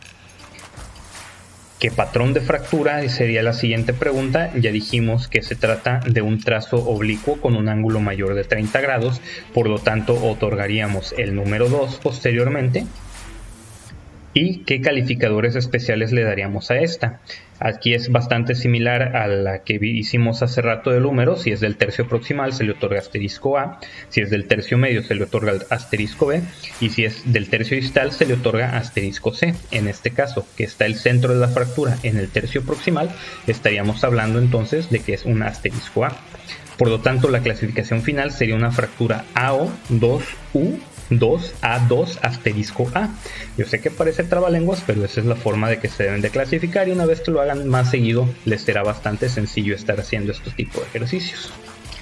¿Qué 1.78 1.90
patrón 1.90 2.32
de 2.32 2.40
fractura? 2.40 3.06
Sería 3.08 3.42
la 3.42 3.52
siguiente 3.52 3.92
pregunta. 3.92 4.50
Ya 4.56 4.72
dijimos 4.72 5.28
que 5.28 5.42
se 5.42 5.54
trata 5.54 6.00
de 6.06 6.22
un 6.22 6.40
trazo 6.40 6.78
oblicuo 6.78 7.40
con 7.40 7.54
un 7.54 7.68
ángulo 7.68 8.00
mayor 8.00 8.34
de 8.34 8.44
30 8.44 8.80
grados, 8.80 9.20
por 9.54 9.68
lo 9.68 9.78
tanto 9.78 10.14
otorgaríamos 10.14 11.14
el 11.18 11.34
número 11.34 11.68
2 11.68 12.00
posteriormente 12.02 12.86
y 14.38 14.58
qué 14.58 14.80
calificadores 14.80 15.56
especiales 15.56 16.12
le 16.12 16.22
daríamos 16.22 16.70
a 16.70 16.78
esta. 16.78 17.20
Aquí 17.58 17.92
es 17.92 18.10
bastante 18.10 18.54
similar 18.54 19.16
a 19.16 19.26
la 19.26 19.64
que 19.64 19.80
hicimos 19.82 20.42
hace 20.42 20.62
rato 20.62 20.90
del 20.90 21.02
número. 21.02 21.36
Si 21.36 21.50
es 21.50 21.58
del 21.58 21.76
tercio 21.76 22.08
proximal 22.08 22.52
se 22.52 22.62
le 22.62 22.72
otorga 22.72 23.00
asterisco 23.00 23.58
A, 23.58 23.80
si 24.10 24.20
es 24.20 24.30
del 24.30 24.46
tercio 24.46 24.78
medio 24.78 25.02
se 25.02 25.16
le 25.16 25.24
otorga 25.24 25.54
asterisco 25.70 26.26
B 26.26 26.42
y 26.80 26.90
si 26.90 27.04
es 27.04 27.32
del 27.32 27.48
tercio 27.48 27.76
distal 27.76 28.12
se 28.12 28.26
le 28.26 28.34
otorga 28.34 28.76
asterisco 28.76 29.34
C. 29.34 29.54
En 29.72 29.88
este 29.88 30.12
caso, 30.12 30.46
que 30.56 30.64
está 30.64 30.86
el 30.86 30.94
centro 30.94 31.34
de 31.34 31.40
la 31.40 31.48
fractura 31.48 31.98
en 32.04 32.16
el 32.16 32.28
tercio 32.28 32.62
proximal, 32.62 33.10
estaríamos 33.48 34.04
hablando 34.04 34.38
entonces 34.38 34.88
de 34.88 35.00
que 35.00 35.14
es 35.14 35.24
un 35.24 35.42
asterisco 35.42 36.04
A. 36.04 36.16
Por 36.76 36.88
lo 36.88 37.00
tanto, 37.00 37.28
la 37.28 37.40
clasificación 37.40 38.02
final 38.02 38.30
sería 38.30 38.54
una 38.54 38.70
fractura 38.70 39.24
AO2U 39.34 40.78
2A2 41.10 42.18
asterisco 42.22 42.90
A. 42.94 43.10
Yo 43.56 43.66
sé 43.66 43.80
que 43.80 43.90
parece 43.90 44.24
trabalenguas, 44.24 44.82
pero 44.86 45.04
esa 45.04 45.20
es 45.20 45.26
la 45.26 45.36
forma 45.36 45.68
de 45.68 45.78
que 45.78 45.88
se 45.88 46.04
deben 46.04 46.20
de 46.20 46.30
clasificar 46.30 46.88
y 46.88 46.92
una 46.92 47.06
vez 47.06 47.20
que 47.20 47.30
lo 47.30 47.40
hagan 47.40 47.68
más 47.68 47.90
seguido 47.90 48.28
les 48.44 48.62
será 48.62 48.82
bastante 48.82 49.28
sencillo 49.28 49.74
estar 49.74 50.00
haciendo 50.00 50.32
este 50.32 50.50
tipo 50.50 50.80
de 50.80 50.86
ejercicios. 50.86 51.50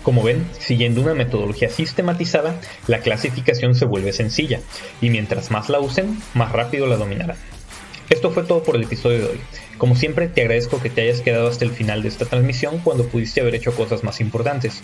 Como 0.02 0.22
ven, 0.22 0.46
siguiendo 0.58 1.00
una 1.00 1.14
metodología 1.14 1.68
sistematizada, 1.68 2.60
la 2.86 3.00
clasificación 3.00 3.74
se 3.74 3.86
vuelve 3.86 4.12
sencilla 4.12 4.60
y 5.00 5.10
mientras 5.10 5.50
más 5.50 5.68
la 5.68 5.80
usen, 5.80 6.16
más 6.34 6.52
rápido 6.52 6.86
la 6.86 6.96
dominarán. 6.96 7.36
Esto 8.08 8.30
fue 8.30 8.44
todo 8.44 8.62
por 8.62 8.76
el 8.76 8.84
episodio 8.84 9.18
de 9.18 9.24
hoy. 9.24 9.40
Como 9.78 9.96
siempre, 9.96 10.28
te 10.28 10.42
agradezco 10.42 10.80
que 10.80 10.90
te 10.90 11.02
hayas 11.02 11.22
quedado 11.22 11.48
hasta 11.48 11.64
el 11.64 11.72
final 11.72 12.02
de 12.02 12.08
esta 12.08 12.24
transmisión 12.24 12.78
cuando 12.78 13.08
pudiste 13.08 13.40
haber 13.40 13.56
hecho 13.56 13.74
cosas 13.74 14.04
más 14.04 14.20
importantes. 14.20 14.80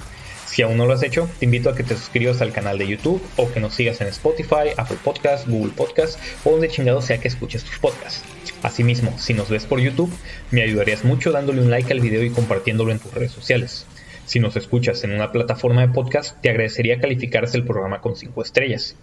Si 0.52 0.60
aún 0.60 0.76
no 0.76 0.84
lo 0.84 0.92
has 0.92 1.02
hecho, 1.02 1.30
te 1.38 1.46
invito 1.46 1.70
a 1.70 1.74
que 1.74 1.82
te 1.82 1.96
suscribas 1.96 2.42
al 2.42 2.52
canal 2.52 2.76
de 2.76 2.86
YouTube 2.86 3.22
o 3.36 3.50
que 3.50 3.58
nos 3.58 3.72
sigas 3.72 4.02
en 4.02 4.08
Spotify, 4.08 4.68
Apple 4.76 4.98
Podcasts, 5.02 5.48
Google 5.48 5.72
Podcasts 5.74 6.18
o 6.44 6.50
donde 6.50 6.68
chingado 6.68 7.00
sea 7.00 7.16
que 7.16 7.28
escuches 7.28 7.64
tus 7.64 7.78
podcasts. 7.78 8.22
Asimismo, 8.62 9.18
si 9.18 9.32
nos 9.32 9.48
ves 9.48 9.64
por 9.64 9.80
YouTube, 9.80 10.12
me 10.50 10.60
ayudarías 10.60 11.06
mucho 11.06 11.32
dándole 11.32 11.62
un 11.62 11.70
like 11.70 11.90
al 11.90 12.00
video 12.00 12.22
y 12.22 12.28
compartiéndolo 12.28 12.92
en 12.92 12.98
tus 12.98 13.14
redes 13.14 13.32
sociales. 13.32 13.86
Si 14.26 14.40
nos 14.40 14.54
escuchas 14.56 15.02
en 15.04 15.12
una 15.12 15.32
plataforma 15.32 15.80
de 15.80 15.94
podcast, 15.94 16.38
te 16.42 16.50
agradecería 16.50 17.00
calificarse 17.00 17.56
el 17.56 17.64
programa 17.64 18.02
con 18.02 18.14
5 18.14 18.42
estrellas. 18.42 18.94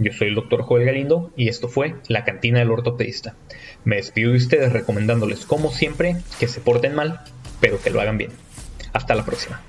Yo 0.00 0.12
soy 0.12 0.26
el 0.26 0.34
Dr. 0.34 0.62
Joel 0.62 0.84
Galindo 0.84 1.30
y 1.36 1.48
esto 1.48 1.68
fue 1.68 1.94
La 2.08 2.24
Cantina 2.24 2.58
del 2.58 2.72
Ortopedista. 2.72 3.36
Me 3.84 3.94
despido 3.94 4.32
de 4.32 4.38
ustedes 4.38 4.72
recomendándoles, 4.72 5.46
como 5.46 5.70
siempre, 5.70 6.16
que 6.40 6.48
se 6.48 6.60
porten 6.60 6.96
mal, 6.96 7.20
pero 7.60 7.80
que 7.80 7.90
lo 7.90 8.00
hagan 8.00 8.18
bien. 8.18 8.32
Hasta 8.92 9.14
la 9.14 9.24
próxima. 9.24 9.62